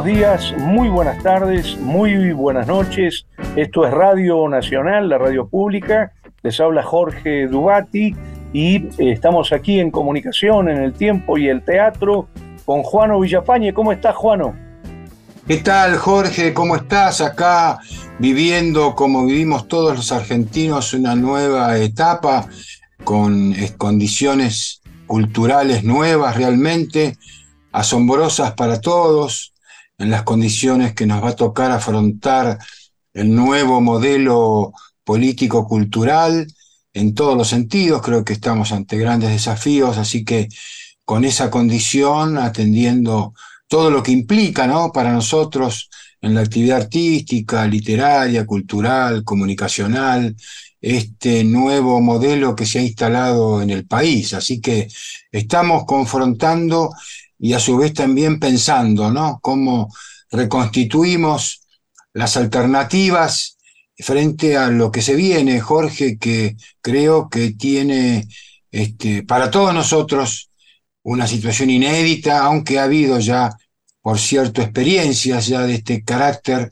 buenos 0.00 0.18
días, 0.18 0.54
muy 0.56 0.88
buenas 0.88 1.22
tardes, 1.22 1.76
muy 1.76 2.32
buenas 2.32 2.66
noches. 2.66 3.26
Esto 3.54 3.84
es 3.84 3.92
Radio 3.92 4.48
Nacional, 4.48 5.10
la 5.10 5.18
radio 5.18 5.46
pública. 5.46 6.12
Les 6.42 6.58
habla 6.58 6.82
Jorge 6.82 7.46
Dubati 7.46 8.16
y 8.54 8.76
eh, 8.76 9.12
estamos 9.12 9.52
aquí 9.52 9.78
en 9.78 9.90
comunicación, 9.90 10.70
en 10.70 10.78
el 10.78 10.94
tiempo 10.94 11.36
y 11.36 11.48
el 11.48 11.62
teatro 11.62 12.28
con 12.64 12.82
Juano 12.82 13.20
Villafañe. 13.20 13.74
¿Cómo 13.74 13.92
estás, 13.92 14.16
Juano? 14.16 14.56
¿Qué 15.46 15.58
tal, 15.58 15.98
Jorge? 15.98 16.54
¿Cómo 16.54 16.76
estás? 16.76 17.20
Acá 17.20 17.78
viviendo 18.18 18.94
como 18.94 19.26
vivimos 19.26 19.68
todos 19.68 19.94
los 19.94 20.12
argentinos 20.12 20.94
una 20.94 21.14
nueva 21.14 21.76
etapa 21.76 22.46
con 23.04 23.52
eh, 23.52 23.74
condiciones 23.76 24.80
culturales 25.06 25.84
nuevas 25.84 26.36
realmente, 26.36 27.18
asombrosas 27.70 28.52
para 28.52 28.80
todos, 28.80 29.50
en 30.00 30.10
las 30.10 30.22
condiciones 30.22 30.94
que 30.94 31.06
nos 31.06 31.22
va 31.22 31.30
a 31.30 31.36
tocar 31.36 31.70
afrontar 31.70 32.58
el 33.12 33.34
nuevo 33.34 33.80
modelo 33.80 34.72
político-cultural 35.04 36.46
en 36.94 37.14
todos 37.14 37.36
los 37.36 37.48
sentidos. 37.48 38.00
Creo 38.02 38.24
que 38.24 38.32
estamos 38.32 38.72
ante 38.72 38.96
grandes 38.96 39.30
desafíos, 39.30 39.98
así 39.98 40.24
que 40.24 40.48
con 41.04 41.24
esa 41.24 41.50
condición, 41.50 42.38
atendiendo 42.38 43.34
todo 43.68 43.90
lo 43.90 44.02
que 44.02 44.12
implica 44.12 44.66
¿no? 44.66 44.90
para 44.90 45.12
nosotros 45.12 45.90
en 46.22 46.34
la 46.34 46.40
actividad 46.40 46.82
artística, 46.82 47.66
literaria, 47.66 48.46
cultural, 48.46 49.22
comunicacional, 49.22 50.34
este 50.80 51.44
nuevo 51.44 52.00
modelo 52.00 52.56
que 52.56 52.64
se 52.64 52.78
ha 52.78 52.82
instalado 52.82 53.60
en 53.60 53.70
el 53.70 53.86
país. 53.86 54.32
Así 54.32 54.60
que 54.60 54.88
estamos 55.30 55.84
confrontando 55.84 56.90
y 57.40 57.54
a 57.54 57.58
su 57.58 57.76
vez 57.78 57.94
también 57.94 58.38
pensando, 58.38 59.10
¿no? 59.10 59.38
Cómo 59.40 59.92
reconstituimos 60.30 61.66
las 62.12 62.36
alternativas 62.36 63.56
frente 63.96 64.56
a 64.56 64.68
lo 64.68 64.90
que 64.90 65.02
se 65.02 65.14
viene, 65.14 65.60
Jorge, 65.60 66.18
que 66.18 66.56
creo 66.80 67.28
que 67.28 67.52
tiene 67.52 68.28
este, 68.70 69.22
para 69.22 69.50
todos 69.50 69.74
nosotros 69.74 70.50
una 71.02 71.26
situación 71.26 71.70
inédita, 71.70 72.44
aunque 72.44 72.78
ha 72.78 72.84
habido 72.84 73.18
ya, 73.18 73.50
por 74.02 74.18
cierto, 74.18 74.60
experiencias 74.62 75.46
ya 75.46 75.62
de 75.62 75.76
este 75.76 76.04
carácter 76.04 76.70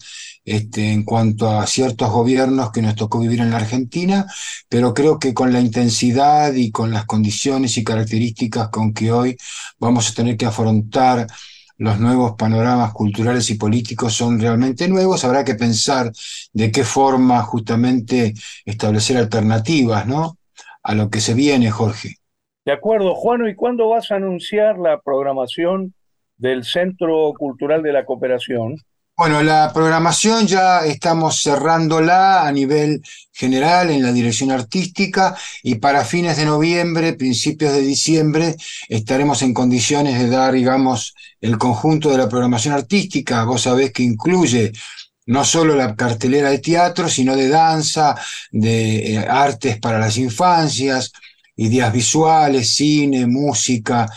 este, 0.49 0.93
en 0.93 1.05
cuanto 1.05 1.49
a 1.49 1.67
ciertos 1.67 2.11
gobiernos 2.11 2.73
que 2.73 2.83
nos 2.83 2.95
tocó 2.95 3.21
vivir 3.21 3.41
en 3.41 3.51
la 3.51 3.59
Argentina, 3.59 4.27
pero 4.69 4.95
creo 4.95 5.19
que 5.19 5.35
con 5.35 5.53
la 5.53 5.61
intensidad 5.61 6.55
y 6.55 6.71
con 6.71 6.91
las 6.91 7.05
condiciones 7.05 7.77
y 7.77 7.85
características 7.85 8.69
con 8.69 8.95
que 8.95 9.13
hoy 9.13 9.37
vamos 9.79 10.11
a 10.11 10.15
tener 10.15 10.37
que 10.37 10.47
afrontar 10.47 11.27
los 11.79 12.01
nuevos 12.01 12.33
panoramas 12.37 12.93
culturales 12.93 13.49
y 13.51 13.55
políticos 13.55 14.13
son 14.13 14.41
realmente 14.41 14.89
nuevos, 14.89 15.25
habrá 15.25 15.45
que 15.45 15.55
pensar 15.55 16.11
de 16.53 16.73
qué 16.73 16.83
forma 16.83 17.41
justamente 17.43 18.35
establecer 18.65 19.17
alternativas, 19.17 20.07
¿no? 20.07 20.39
A 20.83 20.95
lo 20.95 21.09
que 21.09 21.21
se 21.21 21.35
viene, 21.35 21.71
Jorge. 21.71 22.17
De 22.65 22.73
acuerdo, 22.73 23.15
Juano, 23.15 23.49
¿y 23.49 23.55
cuándo 23.55 23.89
vas 23.89 24.11
a 24.11 24.17
anunciar 24.17 24.79
la 24.79 25.01
programación 25.01 25.95
del 26.37 26.65
Centro 26.65 27.33
Cultural 27.39 27.83
de 27.83 27.93
la 27.93 28.05
Cooperación? 28.05 28.77
Bueno, 29.19 29.43
la 29.43 29.73
programación 29.73 30.47
ya 30.47 30.87
estamos 30.87 31.43
cerrándola 31.43 32.47
a 32.47 32.53
nivel 32.53 33.03
general 33.33 33.91
en 33.91 34.05
la 34.05 34.13
dirección 34.13 34.53
artística 34.53 35.37
y 35.65 35.75
para 35.75 36.05
fines 36.05 36.37
de 36.37 36.45
noviembre, 36.45 37.15
principios 37.15 37.73
de 37.73 37.81
diciembre, 37.81 38.55
estaremos 38.89 39.43
en 39.43 39.53
condiciones 39.53 40.21
de 40.21 40.29
dar, 40.29 40.55
digamos, 40.55 41.17
el 41.41 41.59
conjunto 41.59 42.11
de 42.11 42.19
la 42.19 42.29
programación 42.29 42.75
artística. 42.75 43.43
Vos 43.43 43.63
sabés 43.63 43.93
que 43.93 44.05
incluye 44.05 44.71
no 45.27 45.45
solo 45.45 45.75
la 45.75 45.97
cartelera 45.97 46.51
de 46.51 46.61
teatro, 46.61 47.09
sino 47.09 47.35
de 47.35 47.49
danza, 47.49 48.15
de 48.53 49.15
eh, 49.15 49.19
artes 49.19 49.81
para 49.81 49.99
las 49.99 50.17
infancias, 50.17 51.11
ideas 51.57 51.93
visuales, 51.93 52.69
cine, 52.69 53.27
música, 53.27 54.09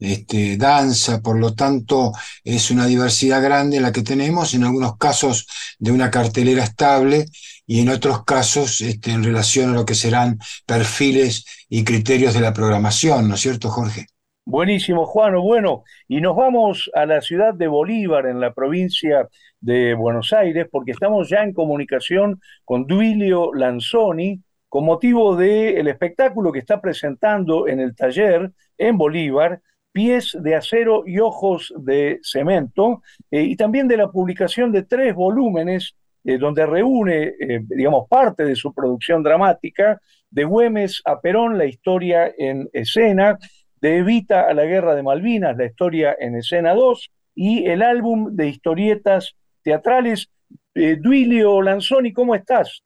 este, 0.00 0.56
danza, 0.56 1.20
por 1.20 1.38
lo 1.38 1.54
tanto 1.54 2.12
es 2.42 2.70
una 2.70 2.86
diversidad 2.86 3.42
grande 3.42 3.80
la 3.80 3.92
que 3.92 4.02
tenemos, 4.02 4.54
en 4.54 4.64
algunos 4.64 4.96
casos 4.96 5.46
de 5.78 5.92
una 5.92 6.10
cartelera 6.10 6.64
estable 6.64 7.26
y 7.66 7.80
en 7.80 7.90
otros 7.90 8.24
casos 8.24 8.80
este, 8.80 9.12
en 9.12 9.22
relación 9.22 9.70
a 9.70 9.74
lo 9.74 9.84
que 9.84 9.94
serán 9.94 10.38
perfiles 10.66 11.44
y 11.68 11.84
criterios 11.84 12.34
de 12.34 12.40
la 12.40 12.52
programación, 12.52 13.28
¿no 13.28 13.34
es 13.34 13.40
cierto, 13.40 13.68
Jorge? 13.68 14.06
Buenísimo, 14.44 15.06
Juano. 15.06 15.42
Bueno, 15.42 15.84
y 16.08 16.20
nos 16.20 16.34
vamos 16.34 16.90
a 16.94 17.06
la 17.06 17.20
ciudad 17.20 17.54
de 17.54 17.68
Bolívar, 17.68 18.26
en 18.26 18.40
la 18.40 18.52
provincia 18.52 19.28
de 19.60 19.94
Buenos 19.94 20.32
Aires, 20.32 20.66
porque 20.68 20.90
estamos 20.90 21.28
ya 21.28 21.44
en 21.44 21.52
comunicación 21.52 22.40
con 22.64 22.86
Duilio 22.86 23.54
Lanzoni, 23.54 24.42
con 24.68 24.84
motivo 24.84 25.36
del 25.36 25.86
espectáculo 25.86 26.50
que 26.50 26.58
está 26.58 26.80
presentando 26.80 27.68
en 27.68 27.78
el 27.78 27.94
taller 27.94 28.50
en 28.78 28.98
Bolívar, 28.98 29.60
Pies 29.92 30.36
de 30.40 30.54
acero 30.54 31.02
y 31.06 31.18
ojos 31.18 31.72
de 31.76 32.20
cemento, 32.22 33.02
eh, 33.30 33.42
y 33.42 33.56
también 33.56 33.88
de 33.88 33.96
la 33.96 34.10
publicación 34.10 34.70
de 34.72 34.84
tres 34.84 35.14
volúmenes 35.14 35.94
eh, 36.24 36.38
donde 36.38 36.66
reúne, 36.66 37.34
eh, 37.40 37.60
digamos, 37.64 38.08
parte 38.08 38.44
de 38.44 38.54
su 38.54 38.72
producción 38.72 39.22
dramática, 39.22 40.00
de 40.30 40.44
Güemes 40.44 41.02
a 41.04 41.20
Perón, 41.20 41.58
la 41.58 41.64
historia 41.64 42.32
en 42.36 42.68
escena, 42.72 43.38
de 43.80 43.98
Evita 43.98 44.42
a 44.42 44.54
la 44.54 44.64
Guerra 44.64 44.94
de 44.94 45.02
Malvinas, 45.02 45.56
la 45.56 45.64
historia 45.64 46.14
en 46.18 46.36
escena 46.36 46.74
2, 46.74 47.10
y 47.34 47.66
el 47.66 47.82
álbum 47.82 48.36
de 48.36 48.48
historietas 48.48 49.34
teatrales. 49.62 50.28
Duilio 50.74 51.60
Lanzoni, 51.62 52.12
¿cómo 52.12 52.34
estás? 52.34 52.82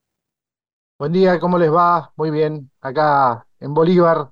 Buen 0.99 1.13
día, 1.13 1.39
¿cómo 1.41 1.59
les 1.59 1.73
va? 1.73 2.13
Muy 2.17 2.31
bien, 2.31 2.71
acá 2.81 3.45
en 3.61 3.75
Bolívar, 3.75 4.29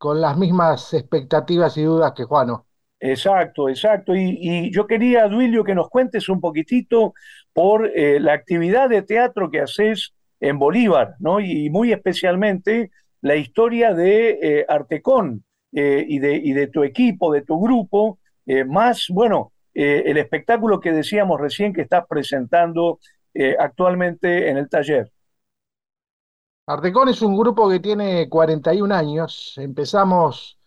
con 0.00 0.18
las 0.18 0.38
mismas 0.38 0.94
expectativas 0.94 1.76
y 1.76 1.82
dudas 1.82 2.14
que 2.16 2.24
Juano. 2.24 2.64
Exacto, 2.98 3.68
exacto. 3.68 4.14
Y, 4.16 4.72
yo 4.72 4.86
quería, 4.86 5.28
Duilio, 5.28 5.62
que 5.62 5.74
nos 5.74 5.90
cuentes 5.90 6.30
un 6.30 6.40
poquitito 6.40 7.12
por 7.52 7.86
eh, 7.94 8.18
la 8.18 8.32
actividad 8.32 8.88
de 8.88 9.02
teatro 9.02 9.50
que 9.50 9.60
haces 9.60 10.14
en 10.40 10.58
Bolívar, 10.58 11.16
¿no? 11.18 11.38
Y, 11.38 11.68
muy 11.68 11.92
especialmente 11.92 12.90
la 13.20 13.36
historia 13.36 13.92
de 13.92 14.38
eh, 14.40 14.66
Artecón 14.66 15.44
eh, 15.70 16.02
y, 16.08 16.18
de, 16.18 16.32
y 16.32 16.54
de 16.54 16.68
tu 16.68 16.82
equipo, 16.82 17.30
de 17.30 17.42
tu 17.42 17.60
grupo, 17.60 18.18
más, 18.66 19.06
bueno, 19.10 19.52
el 19.74 20.16
espectáculo 20.16 20.80
que 20.80 20.90
decíamos 20.90 21.38
recién 21.38 21.72
que 21.72 21.82
estás 21.82 22.04
presentando 22.08 22.98
actualmente 23.60 24.48
en 24.48 24.56
el 24.56 24.68
taller. 24.68 25.12
Artecón 26.70 27.08
es 27.08 27.20
un 27.22 27.36
grupo 27.36 27.68
que 27.68 27.80
tiene 27.80 28.28
41 28.28 28.94
años. 28.94 29.54
Empezamos 29.58 30.58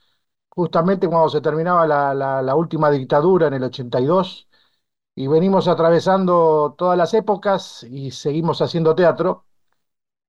justamente 0.49 1.07
cuando 1.07 1.29
se 1.29 1.41
terminaba 1.41 1.87
la, 1.87 2.55
última 2.55 2.91
dictadura 2.91 3.47
en 3.47 3.53
el 3.55 3.63
82 3.63 4.49
y 5.15 5.27
venimos 5.27 5.67
atravesando 5.67 6.75
todas 6.77 6.97
las 6.97 7.13
épocas 7.13 7.83
y 7.83 8.11
seguimos 8.11 8.61
haciendo 8.61 8.95
teatro. 8.95 9.45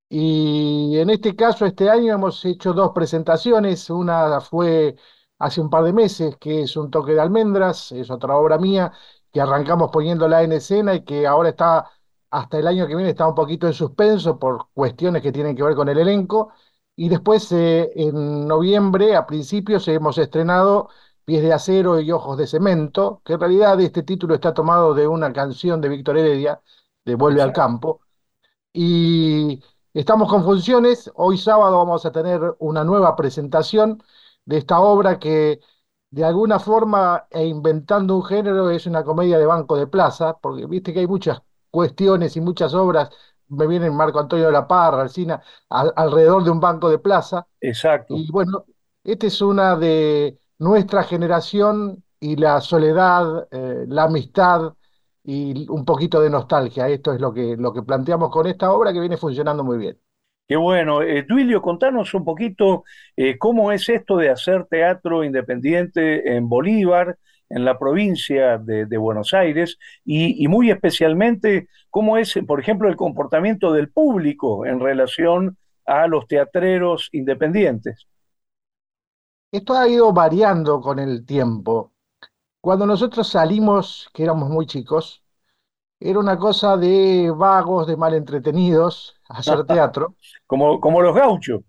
Y 0.09 0.99
en 0.99 1.11
este 1.11 1.37
caso, 1.37 1.67
este 1.67 1.91
año 1.91 2.15
hemos 2.15 2.45
hecho 2.45 2.73
dos 2.73 2.93
presentaciones. 2.95 3.91
Una 3.91 4.41
fue 4.41 4.97
hace 5.39 5.61
un 5.61 5.71
par 5.71 5.85
de 5.85 5.93
meses, 5.93 6.37
que 6.39 6.63
es 6.63 6.77
Un 6.77 6.91
toque 6.91 7.13
de 7.15 7.21
almendras, 7.21 7.93
es 7.93 8.11
otra 8.11 8.37
obra 8.37 8.59
mía 8.59 8.93
que 9.33 9.41
arrancamos 9.41 9.91
poniéndola 9.91 10.43
en 10.43 10.53
escena 10.53 10.95
y 10.95 11.05
que 11.05 11.27
ahora 11.27 11.51
está 11.51 11.91
hasta 12.35 12.59
el 12.59 12.67
año 12.67 12.87
que 12.89 12.97
viene 12.97 13.11
está 13.11 13.29
un 13.29 13.35
poquito 13.35 13.67
en 13.69 13.75
suspenso 13.75 14.39
por 14.39 14.69
cuestiones 14.75 15.23
que 15.23 15.31
tienen 15.33 15.55
que 15.57 15.63
ver 15.63 15.77
con 15.77 15.89
el 15.89 15.99
elenco. 15.99 16.53
Y 16.97 17.09
después, 17.09 17.51
eh, 17.53 17.93
en 17.95 18.47
noviembre, 18.49 19.17
a 19.17 19.27
principios, 19.27 19.87
hemos 19.89 20.19
estrenado 20.19 20.89
Pies 21.25 21.43
de 21.43 21.53
Acero 21.53 22.01
y 22.01 22.11
Ojos 22.13 22.37
de 22.39 22.47
Cemento, 22.49 23.23
que 23.25 23.35
en 23.35 23.41
realidad 23.41 23.81
este 23.81 24.03
título 24.03 24.35
está 24.35 24.53
tomado 24.55 24.95
de 24.95 25.07
una 25.07 25.33
canción 25.33 25.81
de 25.81 25.89
Víctor 25.89 26.19
Heredia, 26.19 26.61
de 27.05 27.15
Vuelve 27.15 27.41
al 27.43 27.53
Campo. 27.53 28.01
Y 28.73 29.63
estamos 29.93 30.29
con 30.31 30.45
funciones. 30.45 31.11
Hoy 31.17 31.39
sábado 31.39 31.79
vamos 31.79 32.07
a 32.07 32.13
tener 32.13 32.57
una 32.61 32.85
nueva 32.85 33.17
presentación 33.17 34.03
de 34.45 34.59
esta 34.59 34.81
obra 34.81 35.19
que 35.19 35.61
de 36.11 36.25
alguna 36.25 36.59
forma, 36.61 37.27
e 37.31 37.47
inventando 37.47 38.17
un 38.17 38.25
género, 38.25 38.71
es 38.71 38.87
una 38.87 39.05
comedia 39.05 39.39
de 39.39 39.47
banco 39.47 39.77
de 39.77 39.87
plaza, 39.89 40.39
porque 40.39 40.67
viste 40.67 40.93
que 40.93 41.01
hay 41.01 41.07
muchas 41.09 41.43
cuestiones 41.75 42.37
y 42.37 42.41
muchas 42.41 42.73
obras, 42.73 43.11
me 43.49 43.67
viene 43.67 43.91
Marco 43.91 44.21
Antonio 44.21 44.47
de 44.47 44.53
la 44.53 44.69
Parra, 44.69 45.03
Alcina, 45.03 45.43
alrededor 45.69 46.45
de 46.45 46.51
un 46.51 46.61
banco 46.61 46.89
de 46.89 47.01
plaza. 47.01 47.47
Exacto. 47.61 48.15
Y 48.17 48.31
bueno, 48.31 48.65
esta 49.03 49.27
es 49.27 49.43
una 49.43 49.77
de 49.77 50.39
nuestra 50.59 51.03
generación 51.03 52.05
y 52.21 52.37
la 52.37 52.61
soledad, 52.61 53.49
eh, 53.51 53.87
la 53.89 54.05
amistad 54.05 54.73
y 55.25 55.67
un 55.69 55.85
poquito 55.85 56.21
de 56.21 56.31
nostalgia. 56.31 56.89
Esto 56.89 57.13
es 57.13 57.21
lo 57.21 57.35
que, 57.35 57.57
lo 57.59 57.73
que 57.73 57.83
planteamos 57.83 58.31
con 58.31 58.47
esta 58.47 58.71
obra 58.71 58.93
que 58.93 59.01
viene 59.01 59.17
funcionando 59.17 59.65
muy 59.65 59.79
bien. 59.79 59.99
Qué 60.47 60.57
bueno. 60.57 61.03
Eh, 61.03 61.25
Duilio, 61.29 61.61
contanos 61.61 62.15
un 62.15 62.25
poquito 62.25 62.85
eh, 63.17 63.37
cómo 63.37 63.73
es 63.73 63.89
esto 63.89 64.17
de 64.17 64.31
hacer 64.31 64.67
teatro 64.67 65.25
independiente 65.25 66.37
en 66.37 66.49
Bolívar, 66.49 67.19
en 67.55 67.65
la 67.65 67.79
provincia 67.79 68.59
de, 68.59 68.97
Buenos 68.99 69.33
Aires 69.33 69.79
y, 70.05 70.47
muy 70.49 70.73
especialmente 70.73 71.69
cómo 71.89 72.19
es, 72.19 72.37
por 72.49 72.59
ejemplo, 72.59 72.89
el 72.89 72.97
comportamiento 72.97 73.73
del 73.73 73.91
público 73.91 74.67
en 74.67 74.81
relación 74.81 75.57
a 75.87 76.09
los 76.09 76.27
teatreros 76.27 77.11
independientes. 77.13 78.09
Esto 79.53 79.75
ha 79.75 79.89
ido 79.89 80.13
variando 80.13 80.81
con 80.81 80.99
el 80.99 81.25
tiempo. 81.25 81.93
Cuando 82.61 82.87
nosotros 82.87 83.29
salimos, 83.29 84.11
que 84.13 84.25
éramos 84.25 84.51
muy 84.51 84.67
chicos, 84.67 85.23
era 86.01 86.19
una 86.19 86.37
cosa 86.37 86.77
de 86.77 87.33
vagos, 87.37 87.87
de 87.87 87.97
mal 87.97 88.15
entretenidos, 88.15 89.15
hacer 89.29 89.65
teatro. 89.67 90.17
como, 90.49 90.81
como 90.81 91.01
los 91.01 91.15
gauchos. 91.15 91.61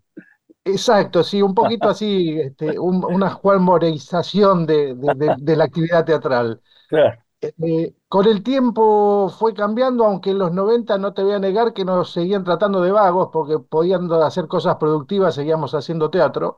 Exacto, 0.68 1.24
sí, 1.24 1.44
un 1.44 1.54
poquito 1.54 1.90
así, 1.90 2.40
este, 2.40 2.80
una 2.80 3.30
juanmoreización 3.30 4.66
de, 4.66 4.96
de, 5.38 5.56
la 5.56 5.64
actividad 5.64 6.06
teatral. 6.06 6.62
Eh, 7.42 7.94
con 8.08 8.26
el 8.26 8.42
tiempo 8.42 9.30
fue 9.30 9.54
cambiando, 9.54 10.06
aunque 10.06 10.32
en 10.32 10.40
los 10.40 10.52
90 10.52 10.98
no 10.98 11.14
te 11.14 11.22
voy 11.22 11.34
a 11.34 11.40
negar 11.40 11.74
que 11.74 11.86
nos 11.86 12.12
seguían 12.12 12.44
tratando 12.44 12.82
de 12.82 12.92
vagos, 12.92 13.30
porque 13.32 13.60
podían 13.60 14.12
hacer 14.14 14.48
cosas 14.48 14.78
productivas, 14.78 15.36
seguíamos 15.36 15.76
haciendo 15.76 16.10
teatro. 16.10 16.58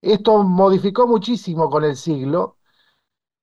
Esto 0.00 0.42
modificó 0.44 1.06
muchísimo 1.06 1.68
con 1.70 1.84
el 1.84 1.96
siglo. 1.96 2.56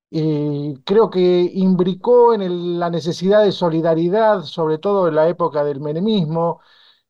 y 0.10 0.76
creo 0.86 1.10
que 1.10 1.20
imbricó 1.54 2.34
en 2.34 2.80
la 2.80 2.90
necesidad 2.90 3.44
de 3.44 3.52
solidaridad, 3.52 4.44
sobre 4.44 4.78
todo 4.78 5.08
en 5.08 5.16
la 5.16 5.28
época 5.28 5.64
del 5.64 5.82
menemismo, 5.82 6.62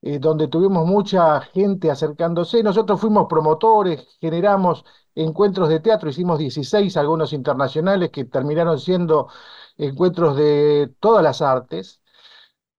eh, 0.06 0.19
donde 0.19 0.48
tuvimos 0.48 0.86
mucha 0.86 1.42
gente 1.42 1.90
acercándose. 1.92 2.62
Nosotros 2.63 3.02
fuimos 3.02 3.25
promotores, 3.28 4.07
generamos 4.22 4.86
encuentros 5.16 5.68
de 5.69 5.80
teatro, 5.80 6.10
hicimos 6.10 6.38
16, 6.40 6.96
algunos 6.98 7.34
internacionales 7.34 8.12
que 8.12 8.25
terminaron 8.25 8.80
siendo 8.80 9.30
encuentros 9.78 10.38
de 10.38 10.94
todas 11.00 11.24
las 11.24 11.42
artes, 11.42 12.02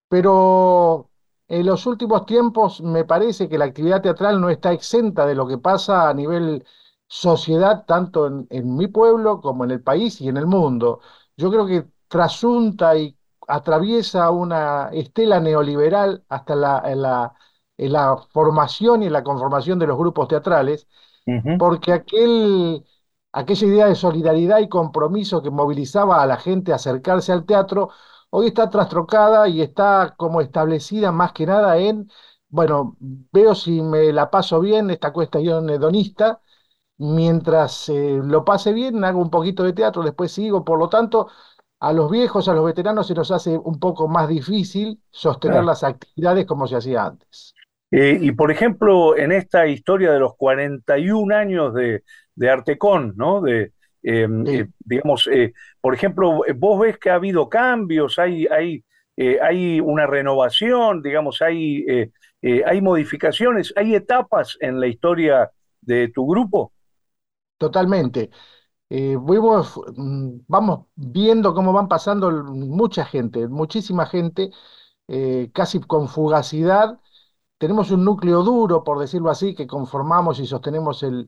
pero 0.09 1.11
en 1.49 1.67
los 1.67 1.87
últimos 1.87 2.27
tiempos 2.27 2.81
me 2.83 3.05
parece 3.05 3.49
que 3.49 3.59
la 3.59 3.67
actividad 3.67 4.03
teatral 4.03 4.41
no 4.41 4.51
está 4.51 4.73
exenta 4.73 5.27
de 5.27 5.35
lo 5.35 5.47
que 5.47 5.59
pasa 5.59 6.09
a 6.09 6.15
nivel 6.15 6.65
sociedad, 7.09 7.85
tanto 7.87 8.27
en, 8.27 8.47
en 8.51 8.77
mi 8.77 8.89
pueblo 8.89 9.41
como 9.41 9.65
en 9.65 9.71
el 9.73 9.83
país 9.83 10.21
y 10.21 10.29
en 10.29 10.37
el 10.37 10.47
mundo. 10.47 11.01
Yo 11.37 11.51
creo 11.51 11.67
que 11.67 11.87
trasunta 12.09 12.97
y 12.99 13.16
atraviesa 13.47 14.31
una 14.31 14.91
estela 14.93 15.41
neoliberal 15.41 16.25
hasta 16.29 16.57
la, 16.57 16.83
en 16.87 17.03
la, 17.03 17.35
la 17.79 18.17
formación 18.33 19.03
y 19.03 19.07
en 19.07 19.13
la 19.13 19.25
conformación 19.25 19.79
de 19.79 19.87
los 19.87 19.99
grupos 19.99 20.29
teatrales, 20.29 20.89
porque 21.57 21.93
aquel, 21.93 22.85
aquella 23.33 23.67
idea 23.67 23.87
de 23.87 23.95
solidaridad 23.95 24.59
y 24.61 24.69
compromiso 24.69 25.43
que 25.43 25.51
movilizaba 25.51 26.23
a 26.23 26.27
la 26.27 26.37
gente 26.37 26.73
a 26.73 26.77
acercarse 26.77 27.33
al 27.33 27.47
teatro, 27.47 27.91
hoy 28.31 28.49
está 28.49 28.71
trastrocada 28.71 29.49
y 29.49 29.63
está 29.63 30.15
como 30.17 30.41
establecida 30.41 31.13
más 31.13 31.33
que 31.33 31.47
nada 31.47 31.79
en, 31.79 32.11
bueno, 32.49 32.97
veo 33.01 33.55
si 33.55 33.81
me 33.83 34.13
la 34.13 34.31
paso 34.31 34.61
bien 34.61 34.91
esta 34.91 35.13
cuestión 35.13 35.69
hedonista, 35.71 36.41
mientras 36.99 37.89
eh, 37.89 38.21
lo 38.23 38.45
pase 38.45 38.73
bien, 38.73 39.05
hago 39.05 39.21
un 39.21 39.31
poquito 39.31 39.63
de 39.65 39.73
teatro, 39.73 40.03
después 40.03 40.33
sigo, 40.33 40.65
por 40.65 40.79
lo 40.79 40.89
tanto, 40.89 41.29
a 41.81 41.93
los 41.93 42.11
viejos, 42.11 42.49
a 42.49 42.55
los 42.55 42.65
veteranos 42.65 43.07
se 43.07 43.15
nos 43.15 43.31
hace 43.31 43.57
un 43.57 43.79
poco 43.79 44.09
más 44.09 44.29
difícil 44.29 45.01
sostener 45.11 45.63
las 45.65 45.85
actividades 45.85 46.47
como 46.47 46.67
se 46.67 46.77
hacía 46.77 47.05
antes. 47.05 47.55
Eh, 47.91 48.19
y 48.21 48.33
por 48.33 48.51
ejemplo, 48.51 49.17
en 49.17 49.33
esta 49.33 49.67
historia 49.67 50.13
de 50.13 50.19
los 50.19 50.37
41 50.37 51.35
años 51.35 51.75
de, 51.75 52.03
de 52.35 52.51
Artecón, 52.51 53.15
¿no? 53.17 53.41
De, 53.41 53.73
em, 54.03 54.47
eh, 54.47 54.69
digamos, 54.81 55.29
eh, 55.33 55.53
por 55.81 55.95
ejemplo, 55.95 56.43
vos 56.57 56.81
ves 56.81 56.99
que 56.99 57.11
ha 57.11 57.15
habido 57.15 57.49
cambios, 57.49 58.19
hay, 58.19 58.47
hay, 58.47 58.85
hay 59.41 59.81
una 59.81 60.07
renovación, 60.07 61.01
digamos, 61.03 61.41
hay, 61.41 61.87
hay 62.43 62.81
modificaciones, 62.83 63.73
hay 63.77 63.95
etapas 63.95 64.59
en 64.61 64.79
la 64.79 64.89
historia 64.89 65.51
de 65.81 66.09
tu 66.09 66.27
grupo. 66.27 66.73
Totalmente. 67.57 68.31
Eh, 68.89 69.17
mm, 69.19 70.41
vamos 70.47 70.87
viendo 70.95 71.55
cómo 71.55 71.73
van 71.73 71.89
pasando 71.89 72.31
mucha 72.31 73.05
gente, 73.05 73.49
muchísima 73.49 74.07
gente, 74.07 74.51
eh, 75.09 75.51
casi 75.55 75.81
con 75.81 76.09
fugacidad. 76.09 77.01
Tenemos 77.59 77.91
un 77.91 78.05
núcleo 78.05 78.43
duro, 78.43 78.85
por 78.85 78.99
decirlo 78.99 79.31
así, 79.31 79.55
que 79.55 79.67
conformamos 79.67 80.41
y 80.41 80.47
sostenemos 80.47 81.03
el, 81.03 81.27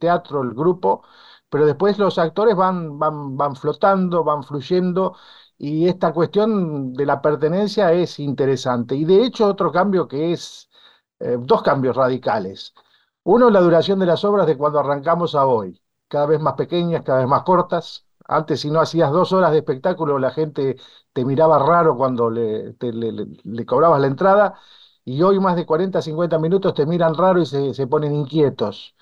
teatro, 0.00 0.42
el 0.42 0.54
grupo, 0.54 1.02
pero 1.48 1.66
después 1.66 1.98
los 1.98 2.18
actores 2.18 2.56
van, 2.56 2.98
van, 2.98 3.36
van 3.36 3.56
flotando, 3.56 4.24
van 4.24 4.42
fluyendo, 4.44 5.16
y 5.58 5.88
esta 5.88 6.12
cuestión 6.12 6.92
de 6.94 7.06
la 7.06 7.22
pertenencia 7.22 7.92
es 7.92 8.18
interesante. 8.18 8.94
Y 8.96 9.04
de 9.04 9.24
hecho, 9.24 9.46
otro 9.48 9.72
cambio 9.72 10.08
que 10.08 10.32
es, 10.32 10.70
eh, 11.20 11.36
dos 11.40 11.62
cambios 11.62 11.96
radicales. 11.96 12.74
Uno, 13.24 13.50
la 13.50 13.60
duración 13.60 13.98
de 13.98 14.06
las 14.06 14.24
obras 14.24 14.46
de 14.46 14.56
cuando 14.58 14.78
arrancamos 14.80 15.34
a 15.34 15.46
hoy 15.46 15.80
cada 16.08 16.26
vez 16.26 16.40
más 16.40 16.54
pequeñas, 16.54 17.02
cada 17.04 17.20
vez 17.20 17.28
más 17.28 17.42
cortas. 17.42 18.06
Antes, 18.28 18.60
si 18.60 18.70
no 18.70 18.80
hacías 18.80 19.10
dos 19.12 19.32
horas 19.32 19.52
de 19.52 19.58
espectáculo, 19.58 20.18
la 20.18 20.30
gente 20.30 20.76
te 21.12 21.24
miraba 21.24 21.58
raro 21.58 21.96
cuando 21.96 22.30
le, 22.30 22.74
le, 22.80 23.66
cobrabas 23.66 24.00
la 24.00 24.06
entrada, 24.08 24.58
y 25.04 25.22
hoy 25.22 25.38
más 25.40 25.56
de 25.56 25.64
40, 25.66 26.02
50 26.02 26.38
minutos 26.38 26.74
te 26.74 26.84
miran 26.86 27.14
raro 27.14 27.40
y 27.40 27.46
se, 27.46 27.74
se 27.74 27.86
ponen 27.86 28.14
inquietos. 28.14 28.94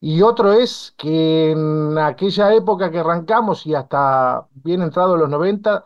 Y 0.00 0.22
otro 0.22 0.52
es 0.52 0.94
que 0.98 1.52
en 1.52 1.96
aquella 1.98 2.52
época 2.54 2.90
que 2.90 2.98
arrancamos 2.98 3.66
y 3.66 3.74
hasta 3.74 4.46
bien 4.54 4.82
entrado 4.82 5.16
los 5.16 5.28
90, 5.30 5.84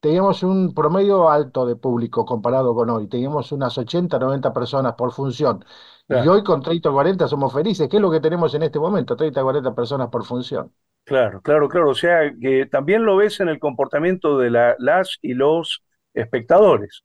teníamos 0.00 0.42
un 0.42 0.74
promedio 0.74 1.28
alto 1.30 1.66
de 1.66 1.76
público 1.76 2.24
comparado 2.24 2.74
con 2.74 2.90
hoy. 2.90 3.06
Teníamos 3.08 3.52
unas 3.52 3.76
80, 3.78 4.18
90 4.18 4.52
personas 4.52 4.94
por 4.94 5.12
función. 5.12 5.64
Y 6.10 6.26
hoy 6.28 6.42
con 6.42 6.60
30 6.62 6.90
o 6.90 6.92
40 6.92 7.28
somos 7.28 7.52
felices. 7.52 7.88
¿Qué 7.88 7.96
es 7.96 8.02
lo 8.02 8.10
que 8.10 8.20
tenemos 8.20 8.52
en 8.54 8.62
este 8.62 8.78
momento? 8.78 9.16
30 9.16 9.40
o 9.40 9.44
40 9.44 9.74
personas 9.74 10.08
por 10.08 10.24
función. 10.24 10.72
Claro, 11.04 11.40
claro, 11.42 11.68
claro. 11.68 11.90
O 11.90 11.94
sea, 11.94 12.32
que 12.40 12.66
también 12.66 13.04
lo 13.04 13.16
ves 13.16 13.40
en 13.40 13.48
el 13.48 13.58
comportamiento 13.58 14.38
de 14.38 14.50
la, 14.50 14.76
las 14.78 15.18
y 15.22 15.34
los 15.34 15.82
espectadores. 16.14 17.04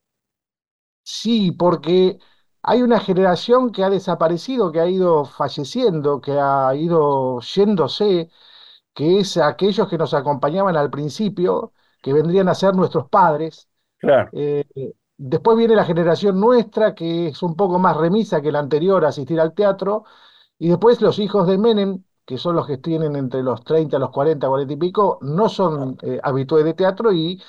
Sí, 1.04 1.52
porque 1.52 2.18
hay 2.64 2.82
una 2.82 3.00
generación 3.00 3.72
que 3.72 3.84
ha 3.84 3.90
desaparecido, 3.90 4.72
que 4.72 4.80
ha 4.80 4.88
ido 4.90 5.26
falleciendo, 5.26 6.20
que 6.22 6.32
ha 6.40 6.74
ido 6.76 7.40
yéndose, 7.42 8.30
que 8.94 9.20
es 9.20 9.38
aquellos 9.38 9.90
que 9.90 9.98
nos 9.98 10.14
acompañaban 10.14 10.78
al 10.78 10.90
principio, 10.92 11.74
que 12.02 12.14
vendrían 12.14 12.50
a 12.50 12.56
ser 12.56 12.76
nuestros 12.76 13.10
padres. 13.10 13.70
Claro. 13.98 14.30
Eh, 14.34 14.66
Después 15.18 15.58
viene 15.58 15.76
la 15.76 15.86
generación 15.86 16.40
nuestra, 16.40 16.94
que 16.94 17.28
es 17.28 17.42
un 17.42 17.56
poco 17.56 17.80
más 17.80 17.96
remisa 17.96 18.42
que 18.42 18.52
la 18.52 18.60
anterior 18.60 19.06
a 19.06 19.10
asistir 19.10 19.40
al 19.40 19.54
teatro, 19.54 20.04
y 20.60 20.70
después 20.70 21.02
los 21.02 21.20
hijos 21.20 21.48
de 21.48 21.58
Menem, 21.58 22.04
que 22.26 22.38
son 22.38 22.56
los 22.56 22.68
que 22.68 22.78
tienen 22.78 23.16
entre 23.16 23.44
los 23.44 23.64
30, 23.64 23.98
los 24.00 24.10
40, 24.12 24.48
40 24.48 24.74
y 24.74 24.78
pico, 24.78 25.20
no 25.22 25.48
son 25.48 25.98
eh, 26.02 26.20
habituales 26.24 26.66
de 26.66 26.74
teatro 26.74 27.14
y 27.14 27.42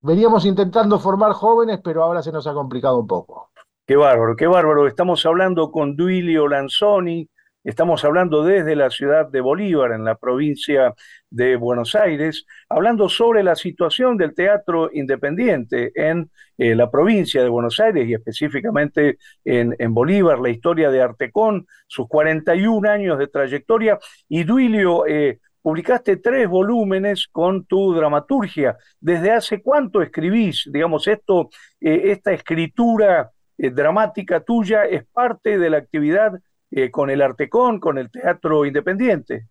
veníamos 0.00 0.44
intentando 0.46 0.98
formar 0.98 1.32
jóvenes, 1.32 1.80
pero 1.82 2.02
ahora 2.02 2.22
se 2.22 2.32
nos 2.32 2.46
ha 2.46 2.54
complicado 2.54 2.98
un 2.98 3.06
poco. 3.06 3.50
Qué 3.86 3.96
bárbaro, 3.96 4.34
qué 4.34 4.46
bárbaro. 4.46 4.88
Estamos 4.88 5.24
hablando 5.26 5.70
con 5.70 5.94
Duilio 5.96 6.48
Lanzoni, 6.48 7.28
Estamos 7.66 8.04
hablando 8.04 8.44
desde 8.44 8.76
la 8.76 8.90
ciudad 8.90 9.28
de 9.28 9.40
Bolívar, 9.40 9.90
en 9.90 10.04
la 10.04 10.14
provincia 10.14 10.94
de 11.28 11.56
Buenos 11.56 11.96
Aires, 11.96 12.46
hablando 12.68 13.08
sobre 13.08 13.42
la 13.42 13.56
situación 13.56 14.16
del 14.16 14.36
teatro 14.36 14.88
independiente 14.92 15.90
en 15.96 16.30
eh, 16.58 16.76
la 16.76 16.88
provincia 16.88 17.42
de 17.42 17.48
Buenos 17.48 17.80
Aires 17.80 18.08
y 18.08 18.14
específicamente 18.14 19.18
en, 19.44 19.74
Bolívar, 19.92 20.38
la 20.38 20.50
historia 20.50 20.92
de 20.92 21.02
Artecón, 21.02 21.66
sus 21.88 22.06
41 22.06 22.88
años 22.88 23.18
de 23.18 23.26
trayectoria. 23.26 23.98
Y 24.28 24.44
Duilio, 24.44 25.04
eh, 25.04 25.40
publicaste 25.60 26.18
tres 26.18 26.48
volúmenes 26.48 27.26
con 27.26 27.64
tu 27.64 27.92
dramaturgia. 27.94 28.76
¿Desde 29.00 29.32
hace 29.32 29.60
cuánto 29.60 30.02
escribís? 30.02 30.70
Digamos, 30.72 31.08
esto, 31.08 31.50
eh, 31.80 32.12
esta 32.12 32.32
escritura 32.32 33.32
dramática 33.58 34.38
tuya 34.38 34.84
es 34.84 35.04
parte 35.06 35.58
de 35.58 35.70
la 35.70 35.78
actividad 35.78 36.30
eh, 36.70 36.90
con 36.90 37.10
el 37.10 37.22
Artecón, 37.22 37.80
con 37.80 37.98
el 37.98 38.10
teatro 38.10 38.64
independiente. 38.66 39.48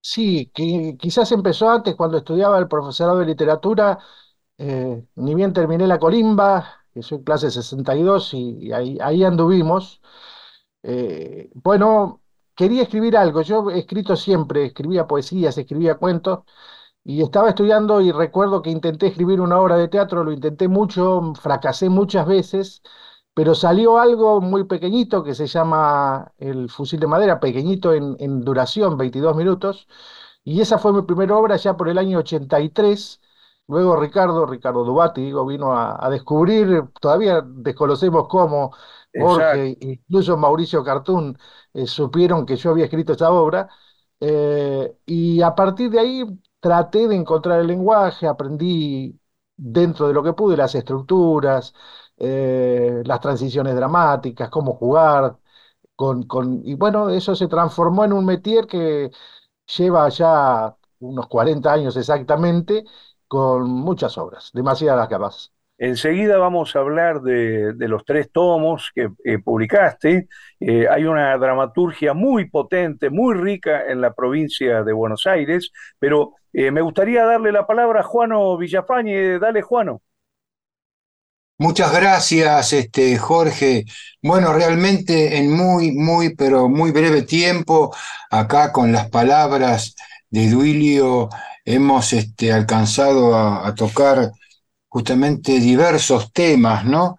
Sí, 0.00 0.50
quizás 0.98 1.30
empezó 1.32 1.68
antes 1.70 1.94
cuando 1.96 2.18
estudiaba 2.18 2.58
el 2.58 2.68
profesorado 2.68 3.18
de 3.18 3.26
literatura, 3.26 3.98
eh, 4.56 5.04
ni 5.16 5.34
bien 5.34 5.52
terminé 5.52 5.86
la 5.86 5.98
colimba, 5.98 6.84
que 6.92 7.02
soy 7.02 7.22
clase 7.24 7.50
62 7.50 8.32
y, 8.34 8.58
y 8.68 8.72
ahí, 8.72 8.98
ahí, 9.00 9.24
anduvimos. 9.24 10.00
Eh, 10.82 11.50
bueno, 11.54 12.22
quería 12.54 12.82
escribir 12.84 13.16
algo, 13.16 13.42
yo 13.42 13.70
he 13.70 13.80
escrito 13.80 14.16
siempre, 14.16 14.66
escribía 14.66 15.06
poesías, 15.06 15.58
escribía 15.58 15.96
cuentos, 15.96 16.40
y 17.04 17.22
estaba 17.22 17.50
estudiando 17.50 18.00
y 18.00 18.12
recuerdo 18.12 18.62
que 18.62 18.70
intenté 18.70 19.08
escribir 19.08 19.40
una 19.40 19.58
obra 19.60 19.76
de 19.76 19.88
teatro, 19.88 20.24
lo 20.24 20.32
intenté 20.32 20.68
mucho, 20.68 21.32
fracasé 21.40 21.88
muchas 21.88 22.26
veces, 22.26 22.82
pero 23.38 23.54
salió 23.54 23.98
algo 24.00 24.40
muy 24.40 24.64
pequeñito 24.64 25.22
que 25.22 25.32
se 25.32 25.46
llama 25.46 26.32
el 26.38 26.68
fusil 26.68 26.98
de 26.98 27.06
madera, 27.06 27.38
pequeñito 27.38 27.94
en, 27.94 28.40
duración, 28.40 28.98
22 28.98 29.36
minutos, 29.36 29.86
Y 30.42 30.60
esa 30.60 30.76
fue 30.78 30.92
mi 30.92 31.02
primera 31.02 31.36
obra 31.36 31.54
ya 31.56 31.76
por 31.76 31.88
el 31.88 31.98
año 31.98 32.18
83. 32.18 33.20
Luego 33.68 33.94
Ricardo, 33.94 34.44
Ricardo 34.44 34.82
Dubati, 34.84 35.20
digo, 35.22 35.46
vino 35.46 35.72
a, 35.72 36.04
a 36.04 36.10
descubrir, 36.10 36.82
todavía 37.00 37.40
desconocemos 37.46 38.26
cómo, 38.28 38.74
Exacto. 39.12 39.86
Incluso 39.86 40.36
Mauricio 40.36 40.82
Cartún, 40.82 41.38
eh, 41.74 41.86
supieron 41.86 42.44
que 42.44 42.56
yo 42.56 42.70
había 42.70 42.86
escrito 42.86 43.12
esta 43.12 43.30
obra. 43.30 43.68
eh, 44.20 44.96
y 45.06 45.42
a 45.42 45.54
partir 45.54 45.90
de 45.90 46.00
ahí 46.00 46.24
traté 46.58 47.06
de 47.06 47.14
encontrar 47.14 47.60
el 47.60 47.68
lenguaje, 47.68 48.26
aprendí 48.26 49.16
dentro 49.56 50.08
de 50.08 50.14
lo 50.14 50.24
que 50.24 50.32
pude 50.32 50.56
las 50.56 50.74
estructuras, 50.74 51.72
eh, 52.20 53.02
las 53.04 53.20
transiciones 53.20 53.74
dramáticas, 53.76 54.50
cómo 54.50 54.74
jugar, 54.74 55.36
con, 55.96 56.24
con, 56.24 56.62
y 56.64 56.74
bueno, 56.74 57.10
eso 57.10 57.34
se 57.34 57.48
transformó 57.48 58.04
en 58.04 58.12
un 58.12 58.24
métier 58.26 58.66
que 58.66 59.10
lleva 59.78 60.08
ya 60.10 60.76
unos 61.00 61.26
40 61.28 61.72
años 61.72 61.96
exactamente, 61.96 62.84
con 63.28 63.68
muchas 63.70 64.18
obras, 64.18 64.50
demasiadas 64.54 65.08
capaz. 65.08 65.50
Enseguida 65.78 66.38
vamos 66.38 66.74
a 66.74 66.80
hablar 66.80 67.20
de, 67.22 67.74
los 67.88 68.04
tres 68.04 68.32
tomos 68.32 68.90
que 68.94 69.10
eh, 69.24 69.38
publicaste. 69.38 70.28
Eh, 70.60 70.88
hay 70.88 71.04
una 71.04 71.36
dramaturgia 71.38 72.14
muy 72.14 72.50
potente, 72.50 73.10
muy 73.10 73.34
rica 73.34 73.86
en 73.86 74.00
la 74.00 74.12
provincia 74.14 74.82
de 74.82 74.92
Buenos 74.92 75.26
Aires, 75.26 75.70
pero 75.98 76.34
me 76.52 76.80
gustaría 76.80 77.24
darle 77.24 77.52
la 77.52 77.66
palabra 77.66 78.00
a 78.00 78.02
Juano 78.02 78.56
Villafañe. 78.56 79.38
Dale, 79.38 79.62
Juano. 79.62 80.02
Muchas 81.58 81.92
gracias, 81.92 82.72
este, 82.72 83.18
Jorge. 83.18 83.84
Bueno, 84.22 84.52
realmente 84.52 85.38
en 85.38 85.50
muy, 85.50 85.90
muy, 85.92 86.34
pero 86.36 86.68
muy 86.68 86.92
breve 86.92 87.22
tiempo, 87.22 87.94
acá 88.30 88.72
con 88.72 88.92
las 88.92 89.10
palabras 89.10 89.94
de 90.30 90.48
Duilio, 90.50 91.28
hemos 91.64 92.12
este, 92.12 92.52
alcanzado 92.52 93.34
a, 93.36 93.66
a 93.66 93.74
tocar 93.74 94.30
justamente 94.88 95.58
diversos 95.60 96.32
temas, 96.32 96.84
¿no? 96.84 97.18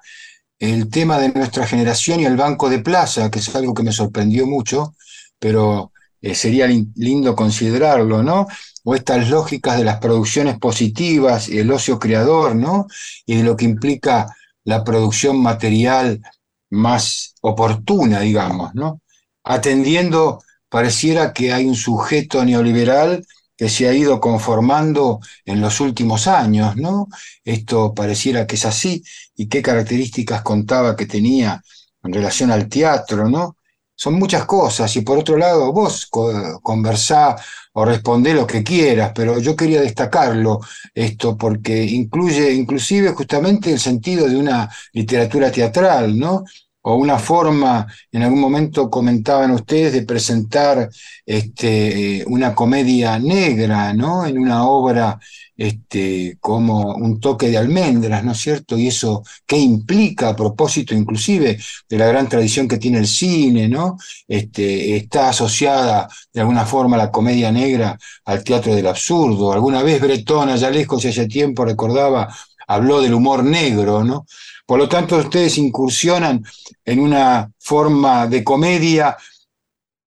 El 0.60 0.89
tema 0.89 1.19
de 1.19 1.29
nuestra 1.29 1.67
generación 1.67 2.22
y 2.22 2.25
el 2.25 2.38
Banco 2.38 2.69
de 2.69 2.79
Plaza, 2.79 3.29
que 3.31 3.39
es 3.39 3.55
algo 3.55 3.74
que 3.74 3.84
me 3.84 3.91
sorprendió 3.93 4.48
mucho, 4.48 4.96
pero 5.39 5.91
eh, 6.21 6.35
sería 6.35 6.67
lin- 6.67 6.91
lindo 6.95 7.35
considerarlo, 7.35 8.23
¿no? 8.23 8.47
O 8.83 8.95
estas 8.95 9.29
lógicas 9.29 9.77
de 9.77 9.83
las 9.85 9.99
producciones 9.99 10.57
positivas 10.59 11.49
y 11.49 11.59
el 11.59 11.71
ocio 11.71 11.99
creador, 11.99 12.55
¿no? 12.55 12.88
Y 13.25 13.38
de 13.38 13.43
lo 13.43 13.55
que 13.55 13.65
implica 13.65 14.35
la 14.63 14.83
producción 14.83 15.41
material 15.41 16.21
más 16.69 17.35
oportuna, 17.41 18.19
digamos, 18.21 18.73
¿no? 18.75 19.01
Atendiendo, 19.43 20.41
pareciera 20.69 21.33
que 21.33 21.51
hay 21.53 21.65
un 21.65 21.75
sujeto 21.75 22.43
neoliberal 22.45 23.25
que 23.57 23.69
se 23.69 23.88
ha 23.88 23.93
ido 23.93 24.19
conformando 24.21 25.19
en 25.45 25.59
los 25.61 25.79
últimos 25.81 26.27
años, 26.27 26.77
¿no? 26.77 27.07
Esto 27.43 27.93
pareciera 27.93 28.47
que 28.47 28.55
es 28.55 28.65
así, 28.65 29.03
y 29.35 29.47
qué 29.47 29.61
características 29.61 30.41
contaba 30.43 30.95
que 30.95 31.05
tenía 31.05 31.61
en 32.03 32.13
relación 32.13 32.51
al 32.51 32.69
teatro, 32.69 33.27
¿no? 33.29 33.57
Son 34.01 34.13
muchas 34.13 34.46
cosas, 34.46 34.96
y 34.96 35.01
por 35.01 35.18
otro 35.18 35.36
lado, 35.38 35.74
vos 35.74 36.06
co- 36.10 36.60
conversá 36.62 37.36
o 37.74 37.84
respondé 37.84 38.34
lo 38.34 38.48
que 38.48 38.63
quieras, 38.63 39.12
pero 39.13 39.39
yo 39.39 39.56
quería 39.58 39.82
destacarlo 39.82 40.62
esto 40.94 41.38
porque 41.38 41.84
incluye 41.84 42.53
inclusive 42.53 43.10
justamente 43.12 43.72
el 43.74 43.79
sentido 43.79 44.27
de 44.29 44.38
una 44.38 44.70
literatura 44.94 45.51
teatral, 45.51 46.18
¿no? 46.18 46.46
O 46.82 46.96
una 46.96 47.20
forma, 47.20 47.86
en 48.12 48.24
algún 48.24 48.39
momento 48.39 48.89
comentaban 48.89 49.51
ustedes, 49.51 49.91
de 49.91 50.03
presentar 50.03 50.89
este, 51.25 52.24
una 52.27 52.56
comedia 52.56 53.20
negra, 53.20 53.94
¿no? 53.94 54.25
En 54.25 54.38
una 54.39 54.65
obra 54.65 55.20
este, 55.59 56.37
como 56.39 56.95
un 56.95 57.19
toque 57.19 57.49
de 57.49 57.57
almendras, 57.57 58.23
¿no 58.23 58.31
es 58.31 58.37
cierto? 58.37 58.77
Y 58.77 58.87
eso, 58.87 59.23
¿qué 59.45 59.57
implica 59.57 60.29
a 60.29 60.35
propósito 60.35 60.95
inclusive 60.95 61.59
de 61.89 61.97
la 61.97 62.07
gran 62.07 62.29
tradición 62.29 62.65
que 62.65 62.77
tiene 62.77 62.99
el 62.99 63.07
cine, 63.07 63.67
¿no? 63.67 63.97
Este, 64.25 64.95
está 64.95 65.27
asociada 65.27 66.07
de 66.31 66.39
alguna 66.39 66.65
forma 66.65 66.95
la 66.95 67.11
comedia 67.11 67.51
negra 67.51 67.99
al 68.23 68.41
teatro 68.41 68.73
del 68.73 68.87
absurdo. 68.87 69.51
Alguna 69.51 69.83
vez 69.83 69.99
Bretón, 69.99 70.47
allá 70.47 70.69
lejos 70.69 71.03
hace 71.03 71.27
tiempo, 71.27 71.65
recordaba, 71.65 72.33
habló 72.65 73.01
del 73.01 73.13
humor 73.13 73.43
negro, 73.43 74.01
¿no? 74.05 74.25
Por 74.65 74.79
lo 74.79 74.87
tanto, 74.87 75.17
ustedes 75.17 75.57
incursionan 75.57 76.41
en 76.85 76.99
una 77.01 77.51
forma 77.59 78.27
de 78.27 78.45
comedia 78.45 79.17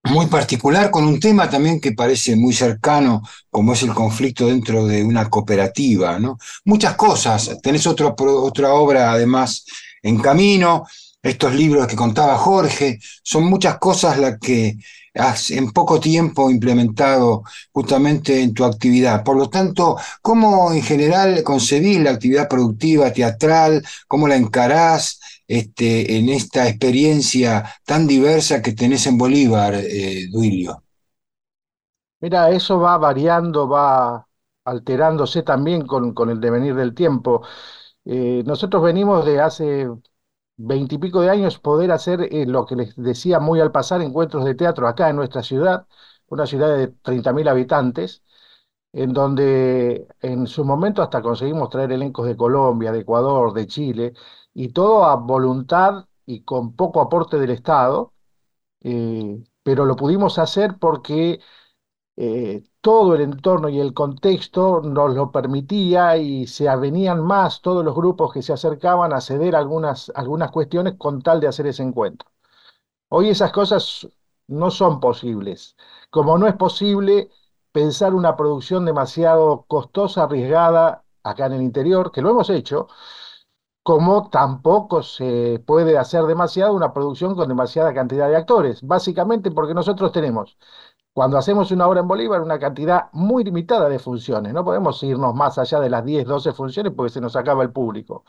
muy 0.03 0.27
particular 0.27 0.91
con 0.91 1.05
un 1.05 1.19
tema 1.19 1.49
también 1.49 1.79
que 1.79 1.93
parece 1.93 2.35
muy 2.35 2.53
cercano, 2.53 3.21
como 3.49 3.73
es 3.73 3.83
el 3.83 3.93
conflicto 3.93 4.47
dentro 4.47 4.85
de 4.85 5.03
una 5.03 5.29
cooperativa, 5.29 6.19
¿no? 6.19 6.37
Muchas 6.65 6.95
cosas. 6.95 7.57
Tenés 7.61 7.87
otro, 7.87 8.13
otra 8.17 8.73
obra 8.73 9.11
además 9.11 9.65
en 10.01 10.19
camino, 10.19 10.85
estos 11.21 11.55
libros 11.55 11.87
que 11.87 11.95
contaba 11.95 12.37
Jorge, 12.37 12.99
son 13.23 13.45
muchas 13.45 13.77
cosas 13.77 14.17
las 14.17 14.37
que 14.39 14.77
has 15.15 15.51
en 15.51 15.71
poco 15.71 15.99
tiempo 15.99 16.49
implementado 16.49 17.43
justamente 17.71 18.41
en 18.41 18.53
tu 18.53 18.65
actividad. 18.65 19.23
Por 19.23 19.37
lo 19.37 19.49
tanto, 19.49 19.97
¿cómo 20.21 20.73
en 20.73 20.81
general 20.81 21.43
concebís 21.43 21.99
la 21.99 22.11
actividad 22.11 22.49
productiva 22.49 23.13
teatral? 23.13 23.85
¿Cómo 24.07 24.27
la 24.27 24.35
encarás? 24.35 25.19
Este, 25.47 26.17
en 26.17 26.29
esta 26.29 26.67
experiencia 26.67 27.65
tan 27.85 28.07
diversa 28.07 28.61
que 28.61 28.73
tenés 28.73 29.05
en 29.07 29.17
Bolívar, 29.17 29.73
eh, 29.75 30.27
Duilio. 30.31 30.83
Mira, 32.21 32.49
eso 32.51 32.79
va 32.79 32.97
variando, 32.97 33.67
va 33.67 34.27
alterándose 34.65 35.43
también 35.43 35.85
con, 35.85 36.29
el 36.29 36.39
devenir 36.39 36.75
del 36.75 36.93
tiempo. 36.95 37.41
Eh, 38.05 38.43
nosotros 38.45 38.83
venimos 38.83 39.25
de 39.25 39.41
hace 39.41 39.87
veintipico 40.57 41.21
de 41.21 41.29
años 41.29 41.59
poder 41.59 41.91
hacer 41.91 42.21
eh, 42.33 42.45
lo 42.45 42.65
que 42.65 42.75
les 42.75 42.95
decía 42.95 43.39
muy 43.39 43.59
al 43.59 43.71
pasar, 43.71 44.01
encuentros 44.01 44.45
de 44.45 44.55
teatro 44.55 44.87
acá 44.87 45.09
en 45.09 45.15
nuestra 45.17 45.43
ciudad, 45.43 45.87
una 46.27 46.45
ciudad 46.45 46.77
de 46.77 46.89
30.000 46.89 47.47
habitantes, 47.49 48.23
en 48.93 49.13
donde 49.13 50.07
en 50.21 50.47
su 50.47 50.65
momento 50.65 51.01
hasta 51.01 51.21
conseguimos 51.21 51.69
traer 51.69 51.91
elencos 51.91 52.27
de 52.27 52.37
Colombia, 52.37 52.91
de 52.91 52.99
Ecuador, 53.01 53.53
de 53.53 53.67
Chile, 53.67 54.13
y 54.53 54.69
todo 54.69 55.05
a 55.05 55.15
voluntad 55.15 56.05
y 56.25 56.43
con 56.43 56.75
poco 56.75 57.01
aporte 57.01 57.37
del 57.39 57.51
Estado, 57.51 58.13
eh, 58.81 59.43
pero 59.63 59.85
lo 59.85 59.95
pudimos 59.95 60.39
hacer 60.39 60.77
porque 60.79 61.39
eh, 62.15 62.63
todo 62.81 63.15
el 63.15 63.21
entorno 63.21 63.69
y 63.69 63.79
el 63.79 63.93
contexto 63.93 64.81
nos 64.81 65.15
lo 65.15 65.31
permitía 65.31 66.17
y 66.17 66.47
se 66.47 66.69
avenían 66.69 67.21
más 67.23 67.61
todos 67.61 67.83
los 67.83 67.95
grupos 67.95 68.33
que 68.33 68.41
se 68.43 68.53
acercaban 68.53 69.13
a 69.13 69.21
ceder 69.21 69.55
algunas, 69.55 70.11
algunas 70.15 70.51
cuestiones 70.51 70.95
con 70.97 71.21
tal 71.21 71.39
de 71.39 71.47
hacer 71.47 71.67
ese 71.67 71.83
encuentro. 71.83 72.29
Hoy 73.09 73.29
esas 73.29 73.51
cosas 73.51 74.07
no 74.47 74.71
son 74.71 74.99
posibles, 74.99 75.75
como 76.09 76.37
no 76.37 76.47
es 76.47 76.55
posible 76.55 77.29
pensar 77.71 78.13
una 78.13 78.35
producción 78.35 78.85
demasiado 78.85 79.65
costosa, 79.67 80.23
arriesgada 80.23 81.05
acá 81.23 81.45
en 81.47 81.53
el 81.53 81.61
interior, 81.61 82.11
que 82.11 82.21
lo 82.21 82.31
hemos 82.31 82.49
hecho, 82.49 82.87
como 83.83 84.29
tampoco 84.29 85.03
se 85.03 85.61
puede 85.65 85.97
hacer 85.97 86.23
demasiado 86.25 86.73
una 86.73 86.93
producción 86.93 87.35
con 87.35 87.49
demasiada 87.49 87.93
cantidad 87.93 88.29
de 88.29 88.37
actores, 88.37 88.81
básicamente 88.81 89.51
porque 89.51 89.73
nosotros 89.73 90.11
tenemos 90.11 90.57
cuando 91.13 91.37
hacemos 91.37 91.71
una 91.71 91.87
obra 91.87 92.01
en 92.01 92.07
Bolívar, 92.07 92.41
una 92.41 92.59
cantidad 92.59 93.09
muy 93.13 93.43
limitada 93.43 93.87
de 93.89 93.99
funciones. 93.99 94.53
No 94.53 94.65
podemos 94.65 95.01
irnos 95.03 95.35
más 95.35 95.57
allá 95.59 95.79
de 95.79 95.89
las 95.89 96.03
10, 96.03 96.25
12 96.25 96.53
funciones 96.53 96.93
porque 96.95 97.11
se 97.13 97.21
nos 97.21 97.35
acaba 97.35 97.63
el 97.63 97.71
público. 97.71 98.25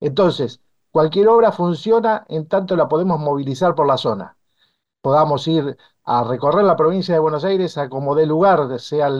Entonces, 0.00 0.60
cualquier 0.90 1.28
obra 1.28 1.52
funciona 1.52 2.24
en 2.28 2.48
tanto 2.48 2.76
la 2.76 2.88
podemos 2.88 3.20
movilizar 3.20 3.74
por 3.74 3.86
la 3.86 3.98
zona. 3.98 4.36
Podamos 5.02 5.46
ir 5.48 5.76
a 6.04 6.24
recorrer 6.24 6.64
la 6.64 6.76
provincia 6.76 7.14
de 7.14 7.20
Buenos 7.20 7.44
Aires 7.44 7.78
a 7.78 7.88
como 7.88 8.14
dé 8.14 8.26
lugar, 8.26 8.78
sea 8.80 9.10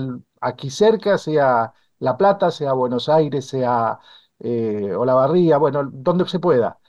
aquí 0.41 0.71
cerca, 0.71 1.19
sea 1.19 1.75
La 1.99 2.17
Plata, 2.17 2.51
sea 2.51 2.73
Buenos 2.73 3.09
Aires, 3.09 3.47
sea 3.47 4.01
eh, 4.43 4.95
Olavarría, 4.95 5.59
bueno, 5.59 5.91
donde 5.93 6.29
se 6.29 6.41
pueda. 6.41 6.81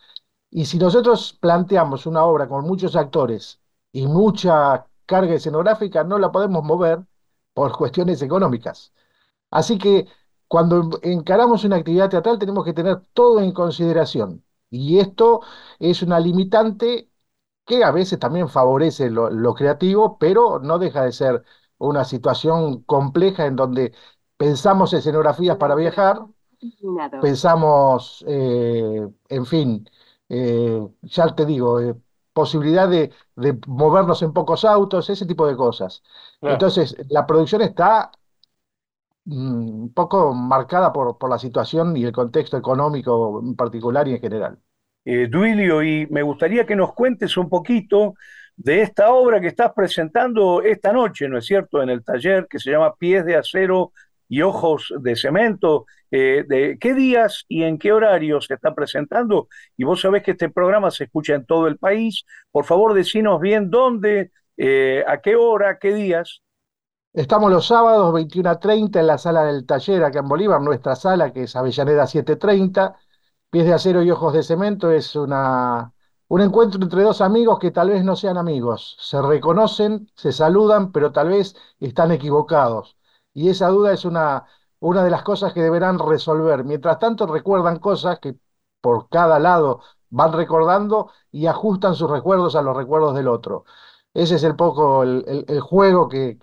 Y 0.50 0.66
si 0.66 0.78
nosotros 0.80 1.34
planteamos 1.42 2.06
una 2.06 2.24
obra 2.26 2.48
con 2.48 2.66
muchos 2.66 2.96
actores 2.96 3.62
y 3.92 4.08
mucha 4.08 4.88
carga 5.06 5.34
escenográfica, 5.36 6.04
no 6.04 6.20
la 6.20 6.32
podemos 6.32 6.64
mover 6.64 7.02
por 7.54 7.76
cuestiones 7.78 8.22
económicas. 8.22 8.94
Así 9.52 9.78
que 9.78 10.08
cuando 10.48 10.90
encaramos 11.04 11.64
una 11.64 11.78
actividad 11.78 12.10
teatral 12.10 12.40
tenemos 12.40 12.66
que 12.66 12.74
tener 12.74 13.02
todo 13.14 13.40
en 13.42 13.52
consideración. 13.54 14.44
Y 14.70 15.00
esto 15.00 15.42
es 15.80 16.02
una 16.02 16.20
limitante 16.20 17.10
que 17.66 17.84
a 17.84 17.92
veces 17.92 18.20
también 18.20 18.50
favorece 18.50 19.10
lo, 19.10 19.30
lo 19.30 19.54
creativo, 19.56 20.18
pero 20.18 20.60
no 20.60 20.80
deja 20.80 21.04
de 21.04 21.12
ser 21.14 21.44
una 21.78 22.04
situación 22.06 22.84
compleja 22.84 23.46
en 23.46 23.56
donde 23.56 23.94
pensamos 24.38 24.94
escenografías 24.94 25.58
para 25.58 25.76
viajar 25.76 26.22
pensamos, 27.22 28.24
eh, 28.27 29.08
en 29.29 29.46
fin, 29.46 29.89
eh, 30.29 30.79
ya 31.01 31.36
te 31.36 31.46
digo, 31.46 31.79
eh, 31.79 31.96
posibilidad 32.34 32.89
de, 32.89 33.12
de 33.36 33.60
movernos 33.67 34.22
en 34.22 34.34
pocos 34.34 34.65
autos, 34.65 35.10
ese 35.10 35.25
tipo 35.25 35.48
de 35.48 35.55
cosas. 35.55 36.03
Claro. 36.39 36.55
Entonces, 36.55 36.96
la 37.10 37.25
producción 37.25 37.62
está 37.62 38.12
mm, 39.25 39.84
un 39.84 39.93
poco 39.93 40.34
marcada 40.34 40.91
por, 40.91 41.17
por 41.17 41.29
la 41.29 41.39
situación 41.39 41.96
y 41.98 42.03
el 42.05 42.12
contexto 42.12 42.58
económico 42.58 43.39
en 43.41 43.55
particular 43.55 44.08
y 44.08 44.13
en 44.13 44.22
general. 44.22 44.60
Eh, 45.05 45.27
Duilio, 45.27 45.84
y 45.84 46.08
me 46.10 46.24
gustaría 46.24 46.65
que 46.65 46.75
nos 46.75 46.93
cuentes 46.93 47.36
un 47.38 47.50
poquito 47.50 48.13
de 48.55 48.82
esta 48.82 49.12
obra 49.13 49.41
que 49.41 49.48
estás 49.48 49.74
presentando 49.74 50.62
esta 50.62 50.93
noche, 50.93 51.27
¿no 51.27 51.38
es 51.38 51.46
cierto?, 51.46 51.82
en 51.82 51.89
el 51.89 52.03
taller 52.03 52.48
que 52.50 52.60
se 52.60 52.72
llama 52.72 52.96
Pies 52.96 53.25
de 53.25 53.36
Acero 53.36 53.91
y 54.34 54.42
Ojos 54.42 54.92
de 55.00 55.16
Cemento. 55.16 55.86
Eh, 56.10 56.44
de 56.48 56.78
qué 56.80 56.96
días 56.96 57.46
y 57.48 57.63
en 57.63 57.78
qué 57.78 57.92
horario 57.92 58.42
se 58.42 58.56
está 58.56 58.74
presentando. 58.74 59.48
Y 59.78 59.84
vos 59.84 60.02
sabés 60.02 60.24
que 60.24 60.32
este 60.32 60.50
programa 60.50 60.90
se 60.90 61.04
escucha 61.04 61.36
en 61.36 61.46
todo 61.46 61.68
el 61.68 61.78
país. 61.78 62.25
Por 62.52 62.66
favor, 62.66 62.96
decinos 62.96 63.40
bien 63.40 63.70
dónde, 63.70 64.32
eh, 64.58 65.04
a 65.08 65.22
qué 65.22 65.36
hora, 65.36 65.78
qué 65.80 65.94
días. 65.94 66.42
Estamos 67.13 67.52
los 67.52 67.68
sábados 67.68 68.12
21 68.12 68.50
a 68.50 68.60
30 68.60 69.00
en 69.00 69.08
la 69.08 69.20
sala 69.20 69.44
del 69.44 69.68
taller 69.68 70.04
acá 70.04 70.20
en 70.20 70.28
Bolívar, 70.28 70.62
nuestra 70.62 70.96
sala 70.96 71.32
que 71.32 71.44
es 71.44 71.56
Avellaneda 71.56 72.08
730. 72.08 72.96
Pies 73.52 73.66
de 73.66 73.74
acero 73.74 74.02
y 74.02 74.10
ojos 74.10 74.34
de 74.34 74.42
cemento 74.42 74.92
es 74.92 75.16
una, 75.16 75.94
un 76.28 76.42
encuentro 76.42 76.82
entre 76.82 77.04
dos 77.04 77.22
amigos 77.22 77.60
que 77.60 77.70
tal 77.70 77.90
vez 77.90 78.04
no 78.04 78.16
sean 78.16 78.38
amigos. 78.38 78.98
Se 79.00 79.22
reconocen, 79.22 80.10
se 80.16 80.32
saludan, 80.32 80.92
pero 80.92 81.12
tal 81.12 81.30
vez 81.30 81.56
están 81.80 82.12
equivocados. 82.12 82.98
Y 83.34 83.50
esa 83.50 83.68
duda 83.68 83.94
es 83.94 84.06
una, 84.06 84.46
una 84.80 85.04
de 85.04 85.10
las 85.10 85.24
cosas 85.24 85.54
que 85.54 85.62
deberán 85.62 86.00
resolver. 86.00 86.63
Mientras 86.63 87.00
tanto, 87.00 87.25
recuerdan 87.28 87.80
cosas 87.80 88.20
que 88.20 88.36
por 88.82 89.10
cada 89.10 89.40
lado 89.40 89.82
van 90.10 90.34
recordando 90.34 91.12
y 91.32 91.48
ajustan 91.48 91.96
sus 91.96 92.10
recuerdos 92.10 92.56
a 92.56 92.62
los 92.62 92.75
recuerdos 92.78 93.16
del 93.16 93.28
otro. 93.28 93.66
Ese 94.13 94.36
es 94.36 94.44
el 94.44 94.56
poco 94.56 95.04
el, 95.04 95.60
juego 95.62 96.08
que, 96.08 96.38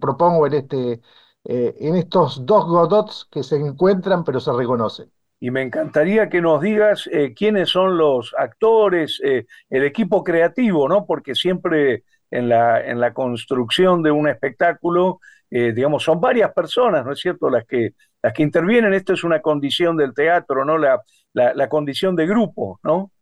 propongo 0.00 0.46
en, 0.46 0.54
este, 0.54 1.00
eh, 1.44 1.74
en 1.78 1.94
estos 1.96 2.44
dos 2.44 2.64
Godots 2.66 3.28
que 3.30 3.42
se 3.44 3.56
encuentran 3.56 4.24
pero 4.24 4.40
se 4.40 4.52
reconocen. 4.52 5.12
Y 5.38 5.50
me 5.50 5.62
encantaría 5.62 6.28
que 6.28 6.40
nos 6.40 6.60
digas 6.60 7.08
eh, 7.12 7.34
quiénes 7.34 7.68
son 7.68 7.98
los 7.98 8.34
actores, 8.38 9.20
eh, 9.22 9.46
el 9.68 9.84
equipo 9.84 10.24
creativo, 10.24 10.88
¿no? 10.88 11.04
Porque 11.06 11.34
siempre 11.34 12.04
en 12.36 12.48
la, 12.48 12.80
en 12.84 13.00
la 13.00 13.12
construcción 13.14 14.02
de 14.02 14.10
un 14.10 14.28
espectáculo, 14.28 15.20
digamos, 15.50 16.02
son 16.02 16.20
varias 16.20 16.52
personas, 16.52 17.04
¿no 17.06 17.12
es 17.12 17.20
cierto?, 17.20 17.48
las 17.48 17.64
que, 17.64 17.90
las 18.22 18.32
que 18.32 18.42
intervienen. 18.42 18.92
Esto 18.92 19.12
es 19.12 19.22
una 19.22 19.40
condición 19.40 19.96
del 19.96 20.12
teatro, 20.12 20.64
¿no? 20.64 20.76
La, 20.78 21.00
la, 21.32 21.54
la 21.54 21.68
condición 21.68 22.16
de 22.16 22.26
grupo, 22.26 22.80
¿no? 22.82 23.12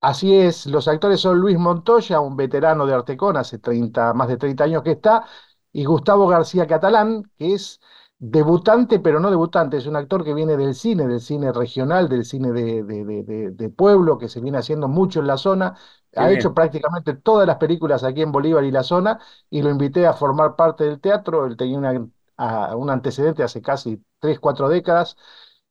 Así 0.00 0.34
es, 0.34 0.66
los 0.66 0.88
actores 0.88 1.20
son 1.20 1.38
Luis 1.38 1.56
Montoya, 1.56 2.18
un 2.20 2.36
veterano 2.36 2.86
de 2.86 2.94
Artecón, 2.94 3.36
hace 3.36 3.58
30, 3.60 4.12
más 4.14 4.26
de 4.28 4.36
30 4.36 4.64
años 4.64 4.82
que 4.82 4.90
está, 4.92 5.24
y 5.72 5.84
Gustavo 5.84 6.26
García 6.26 6.66
Catalán, 6.66 7.22
que 7.38 7.54
es 7.54 7.80
debutante, 8.18 8.98
pero 8.98 9.20
no 9.20 9.30
debutante, 9.30 9.76
es 9.76 9.86
un 9.86 9.94
actor 9.94 10.24
que 10.24 10.34
viene 10.34 10.56
del 10.56 10.74
cine, 10.74 11.06
del 11.06 11.20
cine 11.20 11.52
regional, 11.52 12.08
del 12.08 12.24
cine 12.24 12.50
de, 12.50 12.82
de, 13.52 13.70
pueblo, 13.70 14.18
que 14.18 14.28
se 14.28 14.40
viene 14.40 14.58
haciendo 14.58 14.88
mucho 14.88 15.20
en 15.20 15.28
la 15.28 15.36
zona, 15.36 15.76
ha 16.16 16.30
hecho 16.30 16.54
prácticamente 16.54 17.14
todas 17.14 17.46
las 17.46 17.56
películas 17.56 18.04
aquí 18.04 18.22
en 18.22 18.32
Bolívar 18.32 18.64
y 18.64 18.70
la 18.70 18.82
zona, 18.82 19.18
y 19.50 19.62
lo 19.62 19.70
invité 19.70 20.06
a 20.06 20.12
formar 20.12 20.56
parte 20.56 20.84
del 20.84 21.00
teatro, 21.00 21.46
él 21.46 21.56
tenía 21.56 21.78
un 21.78 22.90
antecedente 22.90 23.42
hace 23.42 23.62
casi 23.62 24.02
3, 24.18 24.38
4 24.40 24.68
décadas, 24.68 25.16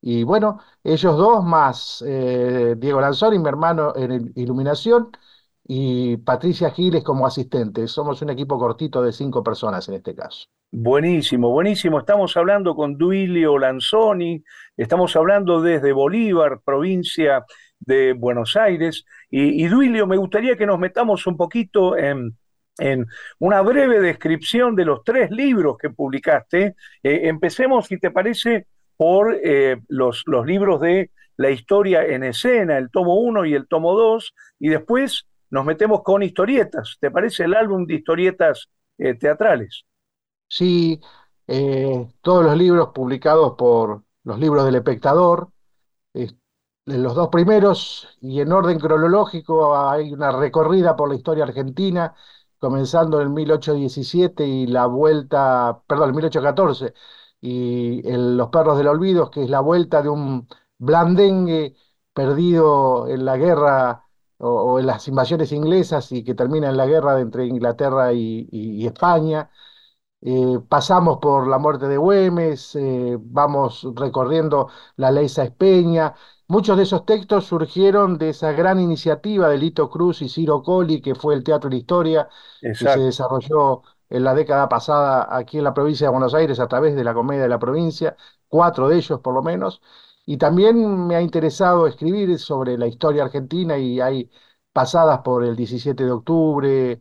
y 0.01 0.23
bueno, 0.23 0.59
ellos 0.83 1.15
dos 1.15 1.43
más 1.43 2.03
eh, 2.07 2.75
Diego 2.77 3.01
Lanzoni, 3.01 3.37
mi 3.37 3.47
hermano 3.47 3.93
en 3.95 4.31
iluminación, 4.35 5.11
y 5.63 6.17
Patricia 6.17 6.71
Giles 6.71 7.03
como 7.03 7.25
asistente. 7.25 7.87
Somos 7.87 8.21
un 8.21 8.31
equipo 8.31 8.57
cortito 8.57 9.01
de 9.01 9.11
cinco 9.11 9.43
personas 9.43 9.87
en 9.89 9.95
este 9.95 10.15
caso. 10.15 10.47
Buenísimo, 10.71 11.49
buenísimo. 11.51 11.99
Estamos 11.99 12.35
hablando 12.37 12.75
con 12.75 12.97
Duilio 12.97 13.57
Lanzoni, 13.57 14.43
estamos 14.77 15.15
hablando 15.15 15.61
desde 15.61 15.91
Bolívar, 15.91 16.61
provincia 16.63 17.45
de 17.79 18.13
Buenos 18.13 18.55
Aires. 18.55 19.05
Y, 19.33 19.65
Duilio, 19.67 20.05
me 20.07 20.17
gustaría 20.17 20.57
que 20.57 20.65
nos 20.65 20.77
metamos 20.77 21.25
un 21.25 21.37
poquito 21.37 21.95
en, 21.97 22.35
una 23.39 23.61
breve 23.61 24.01
descripción 24.01 24.75
de 24.75 24.83
los 24.83 25.03
tres 25.05 25.31
libros 25.31 25.77
que 25.77 25.89
publicaste. 25.89 26.75
Eh, 27.01 27.21
empecemos, 27.23 27.87
si 27.87 27.97
te 27.97 28.11
parece, 28.11 28.67
por 28.97 29.33
eh, 29.41 29.81
los, 29.87 30.25
libros 30.45 30.81
de 30.81 31.11
la 31.37 31.49
historia 31.49 32.05
en 32.05 32.23
escena, 32.25 32.77
el 32.77 32.91
tomo 32.91 33.15
1 33.15 33.45
y 33.45 33.53
el 33.53 33.67
tomo 33.69 33.97
2, 33.97 34.33
y 34.59 34.67
después 34.67 35.25
nos 35.49 35.63
metemos 35.63 36.03
con 36.03 36.23
historietas. 36.23 36.97
¿Te 36.99 37.09
parece 37.09 37.45
el 37.45 37.53
álbum 37.53 37.85
de 37.85 37.95
historietas 37.95 38.67
eh, 38.97 39.13
teatrales? 39.13 39.85
Sí, 40.49 40.99
todos 42.21 42.45
los 42.45 42.57
libros 42.57 42.89
publicados 42.93 43.55
por 43.57 44.03
los 44.23 44.39
libros 44.39 44.65
del 44.65 44.75
espectador, 44.75 45.49
los 46.97 47.15
dos 47.15 47.29
primeros, 47.29 48.07
y 48.21 48.41
en 48.41 48.51
orden 48.51 48.79
cronológico 48.79 49.77
hay 49.77 50.11
una 50.13 50.31
recorrida 50.31 50.95
por 50.95 51.09
la 51.09 51.15
historia 51.15 51.43
argentina, 51.43 52.15
comenzando 52.59 53.21
en 53.21 53.33
1817 53.33 54.45
y 54.45 54.67
la 54.67 54.85
vuelta, 54.85 55.81
perdón, 55.87 56.09
en 56.09 56.15
1814 56.15 56.93
y 57.41 58.01
Los 58.03 58.49
Perros 58.49 58.77
del 58.77 58.87
Olvido, 58.87 59.31
que 59.31 59.43
es 59.43 59.49
la 59.49 59.59
vuelta 59.61 60.01
de 60.01 60.09
un 60.09 60.47
blandengue 60.77 61.75
perdido 62.13 63.07
en 63.07 63.25
la 63.25 63.37
guerra 63.37 64.05
o, 64.37 64.79
en 64.79 64.87
las 64.87 65.07
invasiones 65.07 65.51
inglesas 65.51 66.11
y 66.11 66.23
que 66.23 66.35
termina 66.35 66.69
en 66.69 66.77
la 66.77 66.85
guerra 66.87 67.19
entre 67.19 67.45
Inglaterra 67.45 68.13
y, 68.13 68.85
España. 68.85 69.49
Eh, 70.23 70.59
pasamos 70.69 71.17
por 71.19 71.47
la 71.47 71.57
muerte 71.57 71.87
de 71.87 71.97
Güemes, 71.97 72.75
eh, 72.75 73.17
vamos 73.19 73.87
recorriendo 73.95 74.69
la 74.97 75.11
ley 75.11 75.25
Espeña. 75.25 76.13
Muchos 76.47 76.77
de 76.77 76.83
esos 76.83 77.05
textos 77.05 77.45
surgieron 77.45 78.17
de 78.19 78.29
esa 78.29 78.51
gran 78.51 78.79
iniciativa 78.79 79.47
de 79.49 79.57
Lito 79.57 79.89
Cruz 79.89 80.21
y 80.21 80.29
Ciro 80.29 80.61
Colli, 80.61 81.01
que 81.01 81.15
fue 81.15 81.33
el 81.33 81.43
Teatro 81.43 81.69
de 81.69 81.75
la 81.77 81.79
Historia, 81.79 82.29
que 82.77 82.87
se 82.87 82.99
desarrolló 82.99 83.81
en 84.09 84.23
la 84.23 84.33
década 84.35 84.67
pasada 84.69 85.27
aquí 85.35 85.57
en 85.57 85.63
la 85.63 85.73
provincia 85.73 86.07
de 86.07 86.11
Buenos 86.11 86.33
Aires 86.33 86.59
a 86.59 86.67
través 86.67 86.95
de 86.95 87.03
la 87.03 87.13
Comedia 87.13 87.43
de 87.43 87.49
la 87.49 87.59
Provincia, 87.59 88.15
cuatro 88.47 88.89
de 88.89 88.97
ellos 88.97 89.19
por 89.21 89.33
lo 89.33 89.41
menos, 89.41 89.81
y 90.25 90.37
también 90.37 91.07
me 91.07 91.15
ha 91.15 91.21
interesado 91.21 91.87
escribir 91.87 92.37
sobre 92.39 92.77
la 92.77 92.87
historia 92.87 93.23
argentina 93.23 93.77
y 93.77 93.99
hay 94.01 94.29
pasadas 94.71 95.19
por 95.21 95.43
el 95.43 95.55
17 95.55 96.05
de 96.05 96.11
octubre, 96.11 96.99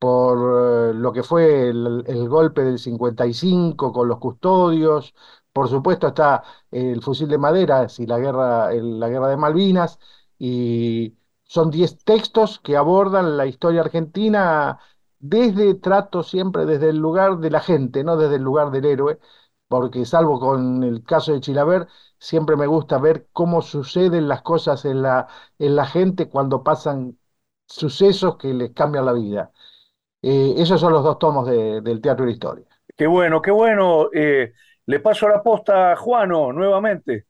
por 0.00 0.90
eh, 0.92 0.94
lo 0.94 1.12
que 1.12 1.22
fue 1.22 1.68
el, 1.70 2.28
golpe 2.28 2.62
del 2.64 2.78
55 2.78 3.92
con 3.92 4.08
los 4.08 4.18
custodios, 4.18 5.14
por 5.52 5.68
supuesto 5.68 6.08
está 6.08 6.42
el 6.70 7.02
fusil 7.02 7.28
de 7.28 7.38
madera 7.38 7.86
y 7.98 8.06
la 8.06 8.18
guerra, 8.18 8.72
la 8.72 9.08
guerra 9.08 9.28
de 9.28 9.36
Malvinas, 9.36 9.98
y 10.38 11.16
son 11.44 11.70
10 11.70 11.98
textos 12.04 12.60
que 12.60 12.76
abordan 12.76 13.36
la 13.36 13.46
historia 13.46 13.82
argentina 13.82 14.78
desde 15.18 15.74
trato 15.74 16.22
siempre 16.22 16.66
desde 16.66 16.90
el 16.90 16.96
lugar 16.98 17.38
de 17.38 17.50
la 17.50 17.60
gente, 17.60 18.04
no 18.04 18.16
desde 18.16 18.36
el 18.36 18.42
lugar 18.42 18.70
del 18.70 18.86
héroe, 18.86 19.18
porque 19.68 20.04
salvo 20.06 20.40
con 20.40 20.82
el 20.84 21.04
caso 21.04 21.32
de 21.32 21.40
Chilaver, 21.40 21.88
siempre 22.18 22.56
me 22.56 22.66
gusta 22.66 22.98
ver 22.98 23.28
cómo 23.32 23.62
suceden 23.62 24.28
las 24.28 24.42
cosas 24.42 24.84
en 24.84 25.02
la, 25.02 25.28
en 25.58 25.76
la 25.76 25.86
gente 25.86 26.28
cuando 26.28 26.62
pasan 26.62 27.18
sucesos 27.66 28.36
que 28.36 28.52
les 28.54 28.72
cambian 28.72 29.06
la 29.06 29.12
vida. 29.12 29.52
Eh, 30.22 30.54
esos 30.58 30.80
son 30.80 30.92
los 30.92 31.02
dos 31.02 31.18
tomos 31.18 31.46
del 31.46 32.00
Teatro 32.00 32.24
de 32.24 32.30
la 32.30 32.34
Historia. 32.34 32.66
Qué 32.96 33.06
bueno, 33.06 33.40
qué 33.40 33.50
bueno. 33.50 34.08
Eh, 34.12 34.52
le 34.86 35.00
paso 35.00 35.28
la 35.28 35.42
posta 35.42 35.92
a 35.92 35.96
Juano 35.96 36.52
nuevamente. 36.52 37.26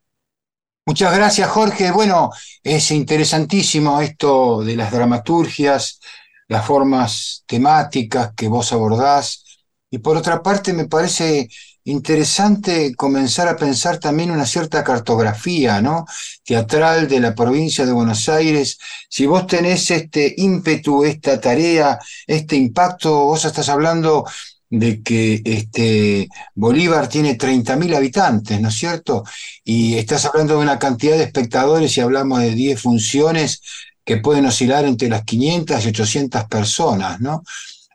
Muchas 0.86 1.14
gracias, 1.14 1.48
Jorge. 1.50 1.92
Bueno, 1.92 2.30
es 2.62 2.90
interesantísimo 2.90 4.00
esto 4.00 4.62
de 4.62 4.74
las 4.76 4.90
dramaturgias, 4.90 6.00
las 6.48 6.66
formas 6.66 7.44
temáticas 7.46 8.32
que 8.34 8.48
vos 8.48 8.72
abordás. 8.72 9.44
Y 9.90 9.98
por 9.98 10.16
otra 10.16 10.42
parte, 10.42 10.72
me 10.72 10.86
parece 10.88 11.48
interesante 11.84 12.94
comenzar 12.94 13.48
a 13.48 13.56
pensar 13.56 13.98
también 13.98 14.30
una 14.30 14.46
cierta 14.46 14.84
cartografía 14.84 15.80
¿no? 15.80 16.06
teatral 16.44 17.08
de 17.08 17.20
la 17.20 17.34
provincia 17.34 17.86
de 17.86 17.92
Buenos 17.92 18.28
Aires. 18.28 18.78
Si 19.08 19.26
vos 19.26 19.46
tenés 19.46 19.90
este 19.90 20.34
ímpetu, 20.36 21.04
esta 21.04 21.40
tarea, 21.40 21.98
este 22.26 22.56
impacto, 22.56 23.24
vos 23.24 23.44
estás 23.44 23.68
hablando 23.68 24.24
de 24.70 25.02
que 25.02 25.42
este, 25.44 26.28
Bolívar 26.54 27.08
tiene 27.08 27.36
30.000 27.36 27.96
habitantes, 27.96 28.60
¿no 28.60 28.68
es 28.68 28.74
cierto? 28.74 29.24
Y 29.64 29.96
estás 29.96 30.24
hablando 30.26 30.56
de 30.56 30.62
una 30.62 30.78
cantidad 30.78 31.16
de 31.16 31.24
espectadores 31.24 31.96
y 31.96 32.00
hablamos 32.00 32.40
de 32.40 32.54
10 32.54 32.80
funciones 32.80 33.62
que 34.04 34.18
pueden 34.18 34.46
oscilar 34.46 34.84
entre 34.84 35.08
las 35.08 35.24
500 35.24 35.84
y 35.84 35.88
800 35.88 36.44
personas, 36.44 37.20
¿no? 37.20 37.42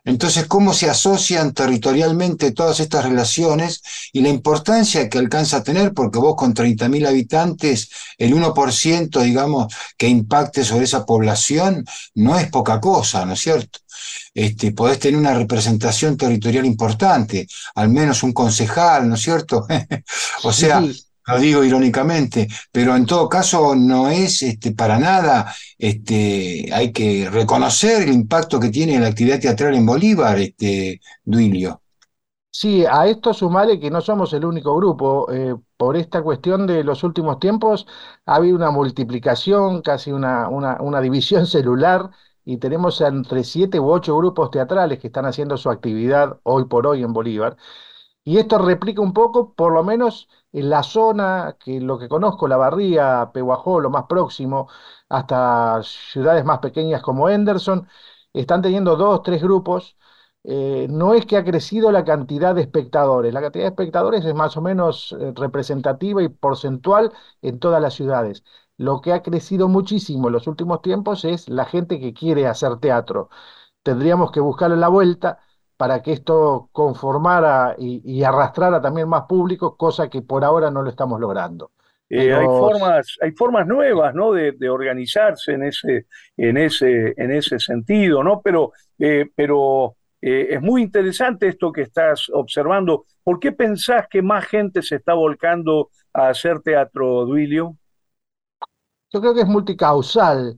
Entonces, 0.06 0.46
¿cómo 0.46 0.72
se 0.72 0.88
asocian 0.88 1.52
territorialmente 1.52 2.52
todas 2.52 2.78
estas 2.78 3.04
relaciones 3.04 3.82
y 4.12 4.20
la 4.20 4.28
importancia 4.28 5.08
que 5.08 5.18
alcanza 5.18 5.58
a 5.58 5.62
tener? 5.64 5.92
Porque 5.92 6.20
vos 6.20 6.36
con 6.36 6.54
30.000 6.54 7.08
habitantes, 7.08 7.90
el 8.16 8.32
1%, 8.32 9.20
digamos, 9.20 9.74
que 9.98 10.06
impacte 10.06 10.64
sobre 10.64 10.84
esa 10.84 11.04
población, 11.04 11.84
no 12.14 12.38
es 12.38 12.48
poca 12.50 12.80
cosa, 12.80 13.26
¿no 13.26 13.32
es 13.32 13.40
cierto? 13.40 13.80
Este, 14.32 14.70
podés 14.70 15.00
tener 15.00 15.18
una 15.18 15.34
representación 15.34 16.16
territorial 16.16 16.66
importante, 16.66 17.48
al 17.74 17.88
menos 17.88 18.22
un 18.22 18.32
concejal, 18.32 19.08
¿no 19.08 19.16
es 19.16 19.22
cierto? 19.22 19.66
o 20.44 20.52
sea, 20.52 20.84
lo 21.26 21.38
digo 21.38 21.64
irónicamente, 21.64 22.48
pero 22.70 22.96
en 22.96 23.06
todo 23.06 23.28
caso 23.28 23.74
no 23.74 24.08
es 24.08 24.42
este, 24.42 24.72
para 24.72 24.98
nada, 24.98 25.52
este, 25.78 26.68
hay 26.72 26.92
que 26.92 27.28
reconocer 27.30 28.02
el 28.02 28.12
impacto 28.14 28.60
que 28.60 28.70
tiene 28.70 29.00
la 29.00 29.08
actividad 29.08 29.40
teatral 29.40 29.74
en 29.74 29.86
Bolívar, 29.86 30.38
este, 30.38 31.00
Duilio. 31.24 31.82
Sí, 32.50 32.86
a 32.86 33.06
esto 33.06 33.34
sumaré 33.34 33.78
que 33.78 33.90
no 33.90 34.00
somos 34.00 34.32
el 34.32 34.44
único 34.46 34.74
grupo. 34.76 35.30
Eh, 35.30 35.54
por 35.76 35.96
esta 35.96 36.22
cuestión 36.22 36.66
de 36.66 36.82
los 36.84 37.04
últimos 37.04 37.38
tiempos 37.38 37.86
ha 38.24 38.36
habido 38.36 38.56
una 38.56 38.70
multiplicación, 38.70 39.82
casi 39.82 40.10
una, 40.10 40.48
una, 40.48 40.80
una 40.80 41.00
división 41.02 41.46
celular, 41.46 42.10
y 42.44 42.56
tenemos 42.58 43.00
entre 43.02 43.44
siete 43.44 43.78
u 43.78 43.90
ocho 43.90 44.16
grupos 44.16 44.50
teatrales 44.50 44.98
que 45.00 45.08
están 45.08 45.26
haciendo 45.26 45.56
su 45.58 45.68
actividad 45.68 46.40
hoy 46.44 46.64
por 46.64 46.86
hoy 46.86 47.02
en 47.02 47.12
Bolívar. 47.12 47.56
Y 48.24 48.38
esto 48.38 48.58
replica 48.58 49.00
un 49.02 49.12
poco, 49.12 49.54
por 49.54 49.72
lo 49.72 49.84
menos 49.84 50.28
en 50.58 50.70
la 50.70 50.82
zona, 50.82 51.56
que 51.58 51.80
lo 51.80 51.98
que 51.98 52.08
conozco, 52.08 52.48
La 52.48 52.56
Barría, 52.56 53.30
Pehuajó, 53.32 53.80
lo 53.80 53.90
más 53.90 54.04
próximo, 54.08 54.68
hasta 55.08 55.80
ciudades 55.82 56.44
más 56.44 56.58
pequeñas 56.60 57.02
como 57.02 57.28
Henderson, 57.28 57.88
están 58.32 58.62
teniendo 58.62 58.96
dos, 58.96 59.22
tres 59.22 59.42
grupos. 59.42 59.96
Eh, 60.44 60.86
no 60.90 61.12
es 61.14 61.26
que 61.26 61.36
ha 61.36 61.44
crecido 61.44 61.90
la 61.90 62.04
cantidad 62.04 62.54
de 62.54 62.62
espectadores, 62.62 63.34
la 63.34 63.40
cantidad 63.40 63.64
de 63.64 63.68
espectadores 63.70 64.24
es 64.24 64.34
más 64.34 64.56
o 64.56 64.62
menos 64.62 65.12
eh, 65.18 65.32
representativa 65.34 66.22
y 66.22 66.28
porcentual 66.28 67.12
en 67.42 67.58
todas 67.58 67.82
las 67.82 67.94
ciudades. 67.94 68.44
Lo 68.76 69.00
que 69.00 69.12
ha 69.12 69.22
crecido 69.22 69.66
muchísimo 69.68 70.28
en 70.28 70.34
los 70.34 70.46
últimos 70.46 70.82
tiempos 70.82 71.24
es 71.24 71.48
la 71.48 71.64
gente 71.64 71.98
que 71.98 72.14
quiere 72.14 72.46
hacer 72.46 72.78
teatro. 72.78 73.28
Tendríamos 73.82 74.32
que 74.32 74.40
buscarle 74.40 74.76
la 74.76 74.88
vuelta 74.88 75.40
para 75.76 76.02
que 76.02 76.12
esto 76.12 76.68
conformara 76.72 77.74
y, 77.78 78.22
arrastrara 78.22 78.80
también 78.80 79.08
más 79.08 79.24
público, 79.24 79.76
cosa 79.76 80.08
que 80.08 80.22
por 80.22 80.44
ahora 80.44 80.70
no 80.70 80.82
lo 80.82 80.90
estamos 80.90 81.20
logrando. 81.20 81.72
Eh, 82.08 82.32
hay, 82.32 82.46
formas, 82.46 83.16
hay 83.20 83.32
formas 83.32 83.66
nuevas 83.66 84.14
¿no? 84.14 84.32
de, 84.32 84.70
organizarse 84.70 85.52
en 85.52 85.64
ese, 85.64 86.06
en, 86.36 86.56
ese, 86.56 87.14
en 87.16 87.32
ese 87.32 87.58
sentido, 87.58 88.22
¿no? 88.22 88.40
pero, 88.42 88.72
eh, 88.98 89.26
pero 89.34 89.96
eh, 90.22 90.48
es 90.50 90.62
muy 90.62 90.82
interesante 90.82 91.48
esto 91.48 91.72
que 91.72 91.82
estás 91.82 92.30
observando. 92.32 93.06
¿Por 93.22 93.40
qué 93.40 93.52
pensás 93.52 94.06
que 94.08 94.22
más 94.22 94.46
gente 94.46 94.82
se 94.82 94.96
está 94.96 95.14
volcando 95.14 95.90
a 96.12 96.28
hacer 96.28 96.60
teatro, 96.60 97.26
Duilio? 97.26 97.76
Yo 99.12 99.20
creo 99.20 99.34
que 99.34 99.40
es 99.40 99.48
multicausal 99.48 100.56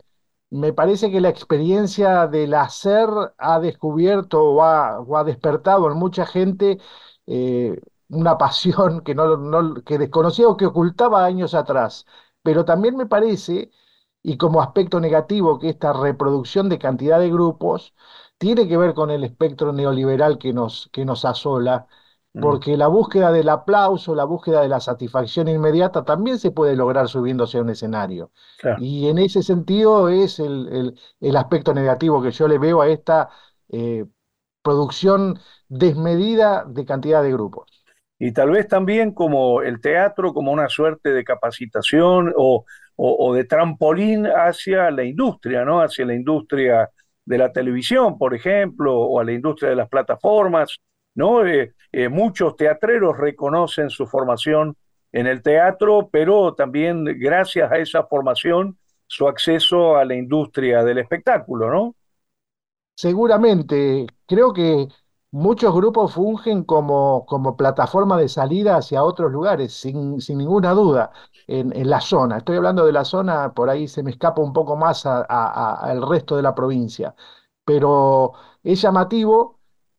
me 0.50 0.72
parece 0.72 1.11
que 1.11 1.20
la 1.20 1.28
experiencia 1.28 2.26
del 2.26 2.54
hacer 2.54 3.08
ha 3.38 3.61
descubierto 3.61 4.42
o 4.42 4.62
ha, 4.62 5.24
despertado 5.24 5.90
en 5.90 5.98
mucha 5.98 6.26
gente 6.26 6.78
eh, 7.26 7.80
una 8.08 8.38
pasión 8.38 9.02
que, 9.02 9.14
no, 9.14 9.74
que 9.84 9.98
desconocía 9.98 10.48
o 10.48 10.56
que 10.56 10.66
ocultaba 10.66 11.24
años 11.24 11.54
atrás. 11.54 12.06
Pero 12.42 12.64
también 12.64 12.96
me 12.96 13.06
parece, 13.06 13.70
y 14.22 14.37
como 14.38 14.62
aspecto 14.62 15.00
negativo, 15.00 15.58
que 15.58 15.68
esta 15.70 15.92
reproducción 15.92 16.68
de 16.68 16.78
cantidad 16.78 17.18
de 17.20 17.30
grupos 17.30 17.94
tiene 18.38 18.68
que 18.68 18.76
ver 18.76 18.94
con 18.94 19.11
el 19.11 19.24
espectro 19.24 19.72
neoliberal 19.72 20.38
que 20.38 20.52
nos, 20.52 20.88
que 20.92 21.04
nos 21.04 21.24
asola 21.24 21.88
porque 22.40 22.77
la 22.77 22.87
búsqueda 22.87 23.33
del 23.33 23.48
aplauso, 23.48 24.14
la 24.14 24.24
búsqueda 24.24 24.62
de 24.62 24.68
la 24.68 24.81
satisfacción 24.81 25.48
inmediata 25.48 26.05
también 26.05 26.38
se 26.38 26.51
puede 26.51 26.77
lograr 26.77 27.09
subiéndose 27.09 27.59
a 27.59 27.62
un 27.62 27.70
escenario. 27.70 28.31
Y 28.79 29.09
en 29.09 29.18
ese 29.18 29.42
sentido 29.42 30.09
es 30.09 30.38
el, 30.38 30.94
aspecto 31.37 31.74
negativo 31.74 32.22
que 32.22 32.31
yo 32.31 32.48
le 32.48 32.59
veo 32.59 32.81
a 32.83 32.88
esta 32.88 33.29
eh, 33.70 34.05
producción 34.62 35.38
desmedida 35.68 36.64
de 36.66 36.85
cantidad 36.85 37.22
de 37.22 37.33
grupos. 37.33 37.66
Y 38.18 38.33
tal 38.33 38.51
vez 38.51 38.66
también 38.66 39.12
como 39.12 39.62
el 39.62 39.81
teatro, 39.81 40.35
como 40.35 40.51
una 40.51 40.68
suerte 40.68 41.12
de 41.12 41.24
capacitación 41.24 42.33
o, 42.37 42.64
o 42.96 43.35
de 43.35 43.44
trampolín 43.44 44.27
hacia 44.27 44.90
la 44.90 45.05
industria, 45.05 45.64
¿no? 45.64 45.81
Hacia 45.81 46.05
la 46.05 46.14
industria 46.14 46.90
de 47.24 47.38
la 47.38 47.53
televisión, 47.53 48.18
por 48.18 48.35
ejemplo, 48.35 48.98
o 48.98 49.20
a 49.20 49.24
la 49.24 49.33
industria 49.33 49.70
de 49.70 49.77
las 49.77 49.88
plataformas 49.88 50.81
¿no? 51.18 51.44
Eh, 51.44 51.74
eh, 51.92 52.09
muchos 52.09 52.57
teatreros 52.57 53.16
reconocen 53.16 53.90
su 53.90 54.07
formación 54.07 54.77
en 55.12 55.27
el 55.27 55.42
teatro, 55.42 56.09
pero 56.11 56.55
también 56.55 57.05
gracias 57.05 57.70
a 57.72 57.79
esa 57.79 58.05
formación 58.05 58.79
su 59.07 59.27
acceso 59.27 59.96
a 59.96 60.05
la 60.05 60.14
industria 60.14 60.85
del 60.85 60.98
espectáculo, 60.98 61.70
¿no? 61.70 61.94
Seguramente, 62.94 64.07
creo 64.27 64.53
que 64.53 64.88
muchos 65.31 65.74
grupos 65.74 66.14
fungen 66.14 66.64
como, 66.64 67.24
como 67.27 67.57
plataforma 67.57 68.18
de 68.18 68.29
salida 68.29 68.77
hacia 68.77 69.05
otros 69.05 69.33
lugares, 69.33 69.72
sin, 69.72 70.16
ninguna 70.16 70.72
duda, 70.72 71.12
en, 71.46 71.88
la 71.88 72.01
zona. 72.01 72.38
Estoy 72.38 72.57
hablando 72.57 72.85
de 72.85 72.92
la 72.92 73.05
zona, 73.05 73.53
por 73.55 73.70
ahí 73.70 73.88
se 73.88 74.03
me 74.03 74.11
escapa 74.11 74.42
un 74.42 74.53
poco 74.53 74.77
más 74.77 75.07
al 75.07 76.07
resto 76.09 76.37
de 76.37 76.42
la 76.42 76.55
provincia, 76.55 77.14
pero 77.64 78.33
es 78.62 78.81
llamativo 78.83 79.57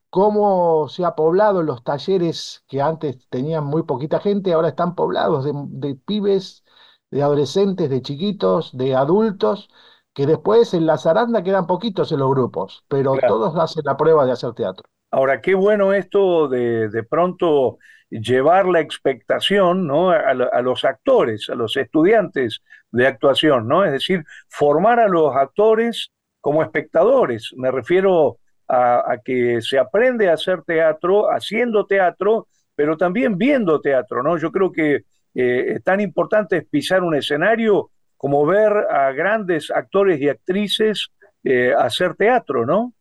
cómo 0.09 0.87
se 0.89 1.05
ha 1.05 1.15
poblado 1.15 1.63
los 1.63 1.83
talleres 1.83 2.63
que 2.67 2.81
antes 2.81 3.27
tenían 3.29 3.65
muy 3.65 3.83
poquita 3.83 4.19
gente, 4.19 4.53
ahora 4.53 4.69
están 4.69 4.95
poblados 4.95 5.45
de, 5.45 5.95
pibes, 5.95 6.63
de 7.11 7.21
adolescentes, 7.21 7.89
de 7.89 8.01
chiquitos, 8.01 8.75
de 8.75 8.95
adultos, 8.95 9.69
que 10.13 10.25
después 10.25 10.73
en 10.73 10.85
la 10.85 10.97
zaranda 10.97 11.43
quedan 11.43 11.67
poquitos 11.67 12.11
en 12.11 12.19
los 12.19 12.29
grupos, 12.31 12.83
pero 12.87 13.15
todos 13.27 13.55
hacen 13.57 13.83
la 13.85 13.95
prueba 13.95 14.25
de 14.25 14.31
hacer 14.31 14.53
teatro. 14.53 14.85
Ahora, 15.11 15.41
qué 15.41 15.55
bueno 15.55 15.93
esto 15.93 16.47
de 16.47 16.89
de 16.89 17.03
pronto 17.03 17.77
llevar 18.09 18.67
la 18.67 18.79
expectación 18.79 19.87
¿no? 19.87 20.09
a, 20.09 20.17
a, 20.17 20.61
los 20.61 20.83
actores, 20.83 21.47
a 21.49 21.55
los 21.55 21.77
estudiantes 21.77 22.61
de 22.91 23.07
actuación, 23.07 23.67
¿no? 23.67 23.83
Es 23.83 23.91
decir, 23.91 24.23
formar 24.49 24.99
a 24.99 25.07
los 25.07 25.35
actores 25.35 26.11
como 26.41 26.63
espectadores. 26.63 27.51
Me 27.55 27.71
refiero 27.71 28.37
a, 28.69 29.17
que 29.23 29.61
se 29.61 29.79
aprende 29.79 30.29
a 30.29 30.33
hacer 30.33 30.61
teatro, 30.63 31.31
haciendo 31.31 31.85
teatro, 31.85 32.47
pero 32.75 32.97
también 32.97 33.37
viendo 33.37 33.81
teatro, 33.81 34.21
¿no? 34.21 34.37
Yo 34.37 34.51
creo 34.51 34.71
que 34.71 35.01
eh, 35.33 35.79
tan 35.83 35.99
importante 36.01 36.57
es 36.57 36.65
pisar 36.67 37.03
un 37.03 37.15
escenario 37.15 37.91
como 38.15 38.45
ver 38.45 38.71
a 38.91 39.11
grandes 39.11 39.71
actores 39.71 40.21
y 40.21 40.29
actrices 40.29 41.09
eh, 41.43 41.73
hacer 41.77 42.15
teatro, 42.15 42.65
¿no? 42.65 42.93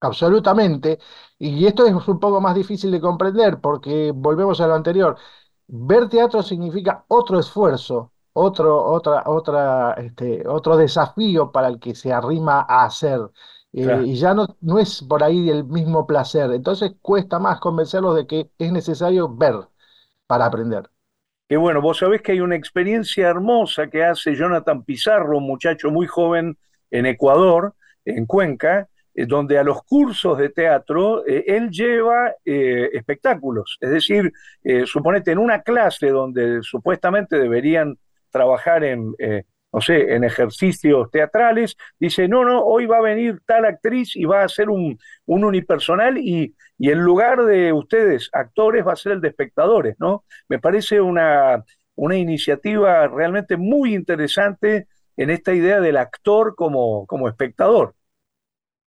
Absolutamente. 0.00 0.98
Y 1.38 1.66
esto 1.66 1.86
es 1.86 1.92
un 2.08 2.20
poco 2.20 2.40
más 2.40 2.54
difícil 2.54 2.90
de 2.90 3.00
comprender 3.00 3.60
porque 3.60 4.12
volvemos 4.14 4.60
a 4.60 4.66
lo 4.66 4.74
anterior. 4.74 5.16
Ver 5.66 6.08
teatro 6.08 6.42
significa 6.42 7.04
otro 7.08 7.38
esfuerzo, 7.38 8.12
otro, 8.32 8.84
otra, 8.84 9.24
otra, 9.26 9.94
este, 9.94 10.46
otro 10.48 10.76
desafío 10.76 11.50
para 11.52 11.68
el 11.68 11.80
que 11.80 11.94
se 11.94 12.12
arrima 12.12 12.64
a 12.68 12.84
hacer. 12.84 13.20
Eh, 13.72 14.02
y 14.06 14.14
ya 14.16 14.34
no, 14.34 14.56
no 14.60 14.78
es 14.78 15.02
por 15.02 15.22
ahí 15.22 15.50
el 15.50 15.64
mismo 15.64 16.06
placer. 16.06 16.50
Entonces 16.52 16.92
cuesta 17.02 17.38
más 17.38 17.60
convencerlos 17.60 18.16
de 18.16 18.26
que 18.26 18.50
es 18.58 18.72
necesario 18.72 19.28
ver 19.28 19.54
para 20.26 20.46
aprender. 20.46 20.88
Qué 21.48 21.56
bueno, 21.56 21.80
vos 21.80 21.98
sabés 21.98 22.22
que 22.22 22.32
hay 22.32 22.40
una 22.40 22.56
experiencia 22.56 23.28
hermosa 23.28 23.88
que 23.88 24.04
hace 24.04 24.34
Jonathan 24.34 24.84
Pizarro, 24.84 25.38
un 25.38 25.46
muchacho 25.46 25.90
muy 25.90 26.06
joven 26.06 26.58
en 26.90 27.06
Ecuador, 27.06 27.74
en 28.04 28.26
Cuenca, 28.26 28.88
eh, 29.14 29.24
donde 29.26 29.58
a 29.58 29.64
los 29.64 29.82
cursos 29.82 30.36
de 30.36 30.50
teatro 30.50 31.26
eh, 31.26 31.44
él 31.46 31.70
lleva 31.70 32.32
espectáculos. 32.44 33.78
Es 33.80 33.90
decir, 33.90 34.32
suponete 34.84 35.32
en 35.32 35.38
una 35.38 35.62
clase 35.62 36.08
donde 36.08 36.62
supuestamente 36.62 37.38
deberían 37.38 37.98
trabajar 38.30 38.84
en, 38.84 39.14
no 39.72 39.80
sé, 39.80 40.14
en 40.14 40.24
ejercicios 40.24 41.10
teatrales, 41.10 41.76
dice, 41.98 42.28
no, 42.28 42.44
no, 42.44 42.62
hoy 42.64 42.86
va 42.86 42.98
a 42.98 43.02
venir 43.02 43.40
tal 43.46 43.64
actriz 43.66 44.16
y 44.16 44.24
va 44.24 44.42
a 44.42 44.48
ser 44.48 44.70
un, 44.70 44.98
un 45.26 45.44
unipersonal 45.44 46.18
y, 46.18 46.54
y 46.78 46.90
en 46.90 47.00
lugar 47.00 47.44
de 47.44 47.72
ustedes, 47.72 48.30
actores, 48.32 48.86
va 48.86 48.92
a 48.92 48.96
ser 48.96 49.12
el 49.12 49.20
de 49.20 49.28
espectadores, 49.28 49.96
¿no? 49.98 50.24
Me 50.48 50.58
parece 50.58 51.00
una, 51.00 51.64
una 51.96 52.16
iniciativa 52.16 53.06
realmente 53.08 53.56
muy 53.56 53.94
interesante 53.94 54.88
en 55.16 55.30
esta 55.30 55.52
idea 55.54 55.80
del 55.80 55.96
actor 55.98 56.54
como, 56.56 57.06
como 57.06 57.28
espectador. 57.28 57.94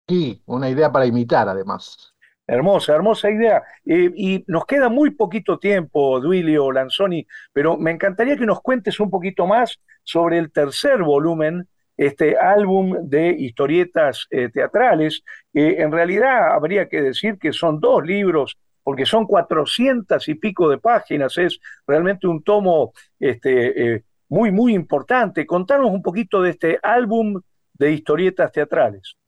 Sí, 0.08 0.42
una 0.46 0.68
idea 0.68 0.92
para 0.92 1.06
imitar 1.06 1.48
además. 1.48 2.14
Hermosa, 2.50 2.96
hermosa 2.96 3.30
idea. 3.30 3.62
Eh, 3.84 4.10
y 4.16 4.44
nos 4.48 4.66
queda 4.66 4.88
muy 4.88 5.10
poquito 5.10 5.60
tiempo, 5.60 6.18
Duilio 6.18 6.72
Lanzoni, 6.72 7.24
pero 7.52 7.76
me 7.76 7.92
encantaría 7.92 8.36
que 8.36 8.44
nos 8.44 8.60
cuentes 8.60 8.98
un 8.98 9.08
poquito 9.08 9.46
más 9.46 9.78
sobre 10.02 10.38
el 10.38 10.50
tercer 10.50 11.00
volumen 11.04 11.68
este 11.96 12.36
álbum 12.36 13.08
de 13.08 13.28
historietas 13.38 14.26
eh, 14.30 14.48
teatrales, 14.48 15.22
que 15.52 15.80
en 15.80 15.92
realidad 15.92 16.52
habría 16.52 16.88
que 16.88 17.00
decir 17.02 17.38
que 17.38 17.52
son 17.52 17.78
dos 17.78 18.04
libros 18.04 18.58
porque 18.82 19.06
son 19.06 19.26
cuatrocientas 19.26 20.26
y 20.26 20.34
pico 20.34 20.68
de 20.68 20.78
páginas, 20.78 21.38
es 21.38 21.60
realmente 21.86 22.26
un 22.26 22.42
tomo 22.42 22.92
este, 23.20 23.94
eh, 23.94 24.04
muy, 24.28 24.50
muy 24.50 24.74
importante. 24.74 25.46
Contanos 25.46 25.92
un 25.92 26.02
poquito 26.02 26.42
de 26.42 26.50
este 26.50 26.80
álbum 26.82 27.40
de 27.74 27.92
historietas 27.92 28.50
teatrales. 28.50 29.19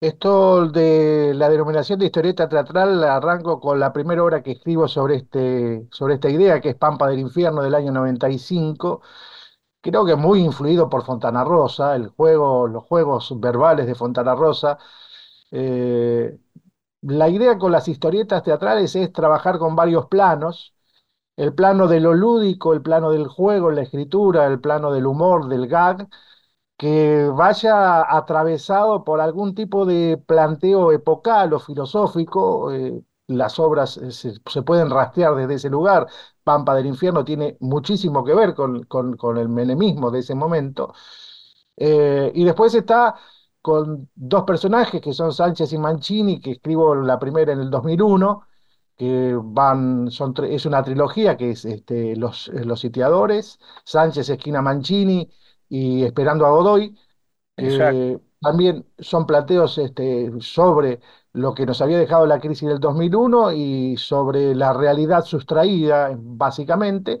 Esto 0.00 0.68
de 0.68 1.32
la 1.34 1.48
denominación 1.48 1.98
de 1.98 2.06
historieta 2.06 2.48
teatral 2.48 3.02
arranco 3.04 3.60
con 3.60 3.80
la 3.80 3.92
primera 3.94 4.22
obra 4.22 4.42
que 4.42 4.52
escribo 4.52 4.86
sobre, 4.88 5.16
este, 5.16 5.88
sobre 5.90 6.14
esta 6.14 6.28
idea, 6.28 6.60
que 6.60 6.70
es 6.70 6.74
Pampa 6.76 7.08
del 7.08 7.18
Infierno 7.20 7.62
del 7.62 7.74
año 7.74 7.92
95. 7.92 9.00
Creo 9.80 10.04
que 10.06 10.16
muy 10.16 10.40
influido 10.40 10.88
por 10.90 11.04
Fontana 11.04 11.44
Rosa, 11.44 11.96
el 11.96 12.08
juego, 12.10 12.68
los 12.68 12.84
juegos 12.84 13.32
verbales 13.40 13.86
de 13.86 13.94
Fontana 13.94 14.34
Rosa. 14.34 14.78
Eh, 15.52 16.38
la 17.02 17.28
idea 17.28 17.58
con 17.58 17.72
las 17.72 17.88
historietas 17.88 18.42
teatrales 18.42 18.96
es 18.96 19.12
trabajar 19.12 19.58
con 19.58 19.76
varios 19.76 20.06
planos, 20.08 20.74
el 21.36 21.54
plano 21.54 21.88
de 21.88 22.00
lo 22.00 22.14
lúdico, 22.14 22.74
el 22.74 22.82
plano 22.82 23.10
del 23.12 23.28
juego, 23.28 23.70
la 23.72 23.82
escritura, 23.82 24.46
el 24.46 24.60
plano 24.60 24.92
del 24.92 25.06
humor, 25.06 25.48
del 25.48 25.68
gag, 25.68 26.08
que 26.76 27.28
vaya 27.34 28.16
atravesado 28.16 29.04
por 29.04 29.20
algún 29.20 29.54
tipo 29.54 29.86
de 29.86 30.18
planteo 30.18 30.92
epocal 30.92 31.52
o 31.54 31.58
filosófico. 31.58 32.72
Eh, 32.72 33.02
las 33.28 33.58
obras 33.58 33.96
eh, 33.98 34.12
se, 34.12 34.62
pueden 34.62 34.90
rastrear 34.90 35.34
desde 35.36 35.54
ese 35.54 35.70
lugar. 35.70 36.06
Pampa 36.44 36.74
del 36.74 36.86
Infierno 36.86 37.24
tiene 37.24 37.56
muchísimo 37.60 38.24
que 38.24 38.34
ver 38.34 38.54
con, 38.54 38.84
con, 38.84 39.38
el 39.38 39.48
menemismo 39.48 40.10
de 40.10 40.20
ese 40.20 40.34
momento. 40.34 40.92
Eh, 41.76 42.32
y 42.34 42.44
después 42.44 42.74
está 42.74 43.16
con 43.60 44.08
dos 44.14 44.44
personajes 44.44 45.00
que 45.00 45.12
son 45.12 45.32
Sánchez 45.32 45.72
y 45.72 45.78
Mancini, 45.78 46.40
que 46.40 46.52
escribo 46.52 46.94
la 46.94 47.18
primera 47.18 47.52
en 47.52 47.60
el 47.60 47.70
2001, 47.70 48.42
que 48.96 49.36
van, 49.42 50.08
es 50.08 50.66
una 50.66 50.82
trilogía 50.84 51.36
que 51.36 51.50
es 51.50 51.64
este, 51.64 52.16
los, 52.16 52.48
los 52.48 52.80
sitiadores, 52.80 53.58
Sánchez, 53.84 54.30
Esquina 54.30 54.62
Mancini 54.62 55.30
y 55.68 56.04
Esperando 56.04 56.46
a 56.46 56.50
Godoy. 56.50 56.96
también 58.40 58.86
son 58.98 59.26
planteos 59.26 59.78
este, 59.78 60.30
sobre 60.40 61.00
lo 61.32 61.54
que 61.54 61.66
nos 61.66 61.80
había 61.80 61.98
dejado 61.98 62.26
la 62.26 62.40
crisis 62.40 62.68
del 62.68 62.80
2001 62.80 63.52
y 63.52 63.96
sobre 63.96 64.54
la 64.54 64.72
realidad 64.72 65.24
sustraída, 65.24 66.16
básicamente. 66.18 67.20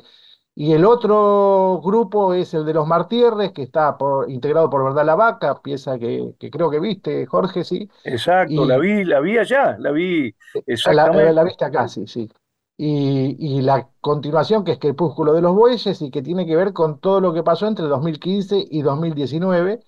Y 0.54 0.72
el 0.72 0.86
otro 0.86 1.82
grupo 1.84 2.32
es 2.32 2.54
el 2.54 2.64
de 2.64 2.72
los 2.72 2.86
Martierres, 2.86 3.52
que 3.52 3.62
está 3.62 3.94
integrado 4.28 4.70
por 4.70 4.84
Verdad 4.84 5.04
la 5.04 5.14
Vaca, 5.14 5.60
pieza 5.60 5.98
que, 5.98 6.34
creo 6.50 6.70
que 6.70 6.80
viste, 6.80 7.26
Jorge, 7.26 7.62
sí. 7.62 7.90
Exacto, 8.04 8.64
la 8.64 8.78
vi, 8.78 9.04
la 9.04 9.20
vi 9.20 9.36
allá, 9.36 9.76
la 9.78 9.90
vi 9.90 10.34
exactamente. 10.66 11.24
La, 11.24 11.32
la 11.32 11.44
viste 11.44 11.64
acá, 11.66 11.86
sí, 11.88 12.06
sí. 12.06 12.26
Y, 12.78 13.62
la 13.62 13.88
continuación, 14.00 14.64
que 14.64 14.72
es 14.72 14.78
Crepúsculo 14.78 15.32
de 15.32 15.40
los 15.40 15.54
Bueyes, 15.54 16.02
y 16.02 16.10
que 16.10 16.22
tiene 16.22 16.46
que 16.46 16.56
ver 16.56 16.72
con 16.72 17.00
todo 17.00 17.20
lo 17.20 17.32
que 17.32 17.42
pasó 17.42 17.66
entre 17.66 17.86
2015 17.86 18.66
y 18.70 18.82
2019. 18.82 19.80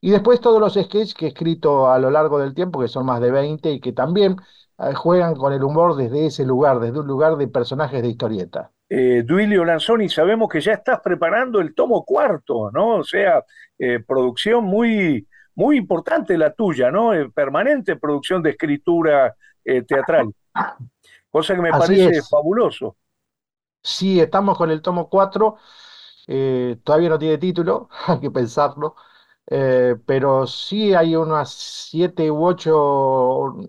Y 0.00 0.10
después 0.10 0.40
todos 0.40 0.60
los 0.60 0.74
sketches 0.74 1.14
que 1.14 1.26
he 1.26 1.28
escrito 1.28 1.90
a 1.90 1.98
lo 1.98 2.10
largo 2.10 2.38
del 2.38 2.54
tiempo, 2.54 2.80
que 2.80 2.88
son 2.88 3.06
más 3.06 3.20
de 3.20 3.32
20, 3.32 3.72
y 3.72 3.80
que 3.80 3.92
también 3.92 4.36
eh, 4.78 4.94
juegan 4.94 5.34
con 5.34 5.52
el 5.52 5.64
humor 5.64 5.96
desde 5.96 6.26
ese 6.26 6.44
lugar, 6.44 6.78
desde 6.80 7.00
un 7.00 7.06
lugar 7.06 7.36
de 7.36 7.48
personajes 7.48 8.02
de 8.02 8.08
historieta 8.08 8.70
eh, 8.88 9.22
Duilio 9.24 9.64
Lanzoni, 9.64 10.08
sabemos 10.08 10.48
que 10.48 10.60
ya 10.60 10.74
estás 10.74 11.00
preparando 11.00 11.60
el 11.60 11.74
tomo 11.74 12.04
cuarto, 12.04 12.70
¿no? 12.70 12.98
O 12.98 13.04
sea, 13.04 13.42
eh, 13.78 13.98
producción 14.06 14.64
muy, 14.64 15.26
muy 15.56 15.76
importante 15.76 16.38
la 16.38 16.52
tuya, 16.52 16.92
¿no? 16.92 17.10
Permanente 17.34 17.96
producción 17.96 18.42
de 18.42 18.50
escritura 18.50 19.34
teatral. 19.88 20.32
Cosa 21.36 21.54
que 21.54 21.62
me 21.62 21.74
parece 21.74 22.22
fabuloso. 22.32 22.96
Sí, 23.82 24.20
estamos 24.20 24.56
con 24.58 24.70
el 24.70 24.82
tomo 24.82 25.08
4. 25.08 25.56
todavía 26.84 27.08
no 27.10 27.18
tiene 27.18 27.38
título, 27.38 27.88
hay 28.06 28.20
que 28.20 28.30
pensarlo. 28.30 28.96
pero 29.46 30.46
sí 30.46 30.94
hay 30.94 31.16
unas 31.16 31.50
siete 31.52 32.30
u 32.30 32.44
ocho 32.46 32.76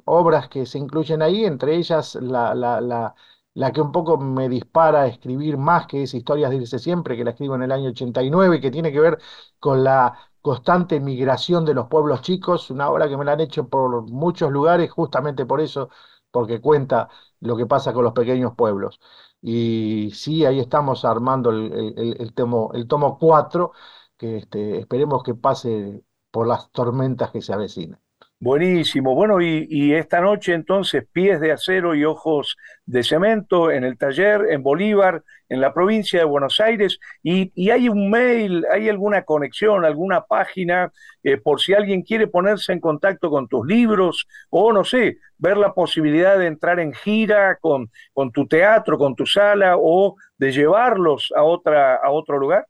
obras 0.05 0.49
que 0.49 0.65
se 0.65 0.77
incluyen 0.79 1.21
ahí, 1.21 1.45
entre 1.45 1.75
ellas 1.75 2.15
la, 2.15 2.55
la, 2.55 2.81
la 2.81 3.15
la 3.53 3.71
que 3.71 3.81
un 3.81 3.91
poco 3.91 4.17
me 4.19 4.49
dispara 4.49 5.01
a 5.03 5.07
escribir 5.07 5.57
más 5.57 5.87
que 5.87 6.03
es 6.03 6.13
Historias 6.13 6.51
de 6.51 6.57
irse 6.57 6.77
siempre, 6.79 7.17
que 7.17 7.23
la 7.23 7.31
escribo 7.31 7.55
en 7.55 7.63
el 7.63 7.71
año 7.71 7.89
89, 7.89 8.61
que 8.61 8.69
tiene 8.71 8.91
que 8.91 8.99
ver 8.99 9.19
con 9.59 9.83
la 9.83 10.13
constante 10.41 10.99
migración 10.99 11.65
de 11.65 11.73
los 11.73 11.87
pueblos 11.87 12.21
chicos, 12.21 12.69
una 12.69 12.89
obra 12.89 13.09
que 13.09 13.17
me 13.17 13.25
la 13.25 13.33
han 13.33 13.39
hecho 13.41 13.67
por 13.67 14.03
muchos 14.09 14.51
lugares, 14.51 14.91
justamente 14.91 15.45
por 15.45 15.59
eso, 15.61 15.89
porque 16.37 16.61
cuenta 16.61 17.09
lo 17.39 17.57
que 17.57 17.65
pasa 17.65 17.93
con 17.93 18.03
los 18.03 18.13
pequeños 18.13 18.53
pueblos. 18.55 18.99
Y 19.41 20.11
sí, 20.13 20.45
ahí 20.45 20.59
estamos 20.59 21.03
armando 21.05 21.49
el, 21.51 22.33
tomo, 22.35 22.71
el 22.73 22.87
tomo 22.87 23.17
4, 23.17 23.71
que 24.17 24.37
este, 24.37 24.79
esperemos 24.79 25.23
que 25.23 25.33
pase 25.35 26.03
por 26.31 26.47
las 26.47 26.71
tormentas 26.71 27.31
que 27.31 27.41
se 27.41 27.53
avecinan. 27.53 27.99
Buenísimo. 28.39 29.15
Bueno, 29.15 29.41
y, 29.41 29.93
esta 29.95 30.21
noche 30.21 30.53
entonces 30.53 31.03
pies 31.11 31.39
de 31.41 31.51
acero 31.51 31.95
y 31.95 32.05
ojos 32.05 32.55
de 32.85 33.01
cemento 33.01 33.71
en 33.71 33.83
el 33.83 33.97
taller 33.97 34.41
en 34.51 34.61
Bolívar, 34.61 35.23
en 35.49 35.59
la 35.59 35.73
provincia 35.73 36.19
de 36.19 36.25
Buenos 36.25 36.59
Aires. 36.59 36.99
Y, 37.23 37.71
hay 37.71 37.89
un 37.89 38.11
mail, 38.11 38.63
hay 38.71 38.89
alguna 38.89 39.23
conexión, 39.23 39.85
alguna 39.85 40.21
página, 40.21 40.91
eh, 41.23 41.37
por 41.37 41.59
si 41.59 41.73
alguien 41.73 42.03
quiere 42.03 42.27
ponerse 42.27 42.73
en 42.73 42.79
contacto 42.79 43.31
con 43.31 43.47
tus 43.47 43.65
libros 43.65 44.27
o, 44.51 44.71
no 44.71 44.83
sé, 44.83 45.17
ver 45.39 45.57
la 45.57 45.73
posibilidad 45.73 46.37
de 46.37 46.45
entrar 46.45 46.79
en 46.79 46.93
gira 46.93 47.57
con, 47.59 47.89
con 48.13 48.31
tu 48.31 48.47
teatro, 48.47 48.99
con 48.99 49.15
tu 49.15 49.25
sala 49.25 49.77
o 49.79 50.15
de 50.37 50.51
llevarlos 50.51 51.33
a, 51.35 51.43
otra, 51.43 51.95
a 51.95 52.11
otro 52.11 52.37
lugar. 52.37 52.67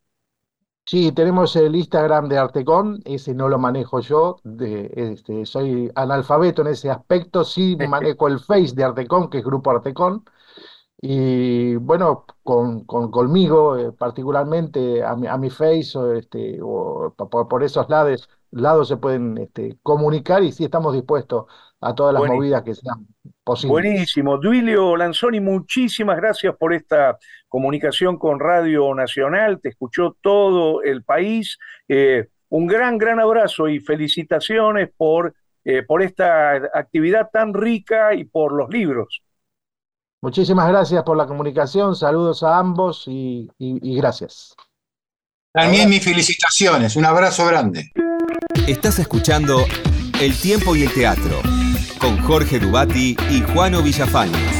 Sí, 0.88 1.12
tenemos 1.12 1.54
el 1.56 1.76
Instagram 1.76 2.28
de 2.30 2.38
Artecon, 2.38 3.02
ese 3.04 3.34
no 3.34 3.48
lo 3.50 3.58
manejo 3.58 4.00
yo, 4.00 4.40
de, 4.42 4.90
este, 4.96 5.44
soy 5.44 5.90
analfabeto 5.94 6.62
en 6.62 6.68
ese 6.68 6.88
aspecto, 6.90 7.44
sí 7.44 7.76
manejo 7.88 8.26
el 8.26 8.40
Face 8.40 8.74
de 8.74 8.84
Artecon, 8.84 9.28
que 9.28 9.38
es 9.38 9.44
Grupo 9.44 9.70
Artecon, 9.70 10.24
y 11.00 11.76
bueno, 11.76 12.24
con, 12.42 12.84
conmigo 12.84 13.76
eh, 13.76 13.92
particularmente 13.92 15.04
a 15.04 15.14
mi, 15.14 15.26
a 15.26 15.36
mi 15.36 15.50
Face 15.50 15.92
este, 16.16 16.58
o 16.62 17.14
por, 17.16 17.62
esos 17.62 17.88
lados, 17.90 18.28
lados 18.50 18.88
se 18.88 18.96
pueden 18.96 19.38
este, 19.38 19.76
comunicar 19.82 20.42
y 20.42 20.52
sí 20.52 20.64
estamos 20.64 20.94
dispuestos 20.94 21.46
a 21.80 21.94
todas 21.94 22.12
las 22.14 22.24
movidas 22.24 22.62
que 22.62 22.74
sean 22.74 23.06
posibles. 23.44 23.70
Buenísimo. 23.70 24.38
Duilio 24.38 24.96
Lanzoni, 24.96 25.40
muchísimas 25.40 26.16
gracias 26.16 26.56
por 26.56 26.72
esta 26.72 27.18
comunicación 27.48 28.18
con 28.18 28.40
Radio 28.40 28.94
Nacional. 28.94 29.60
Te 29.60 29.70
escuchó 29.70 30.16
todo 30.20 30.82
el 30.82 31.04
país. 31.04 31.58
Eh, 31.86 32.28
un 32.48 32.66
gran, 32.66 32.98
gran 32.98 33.20
abrazo 33.20 33.68
y 33.68 33.80
felicitaciones 33.80 34.90
por, 34.96 35.34
eh, 35.64 35.82
por 35.82 36.02
esta 36.02 36.54
actividad 36.74 37.30
tan 37.32 37.54
rica 37.54 38.14
y 38.14 38.24
por 38.24 38.52
los 38.52 38.70
libros. 38.70 39.22
Muchísimas 40.20 40.68
gracias 40.68 41.04
por 41.04 41.16
la 41.16 41.26
comunicación. 41.26 41.94
Saludos 41.94 42.42
a 42.42 42.58
ambos 42.58 43.04
y, 43.06 43.48
y 43.58 43.96
gracias. 43.96 44.56
También 45.52 45.88
mis 45.88 46.04
felicitaciones. 46.04 46.96
Un 46.96 47.04
abrazo 47.04 47.46
grande. 47.46 47.90
Estás 48.66 48.98
escuchando 48.98 49.64
El 50.20 50.34
tiempo 50.34 50.74
y 50.76 50.82
el 50.82 50.92
teatro 50.92 51.40
con 51.98 52.18
Jorge 52.22 52.58
Dubati 52.58 53.16
y 53.30 53.40
Juano 53.52 53.82
Villafañez. 53.82 54.57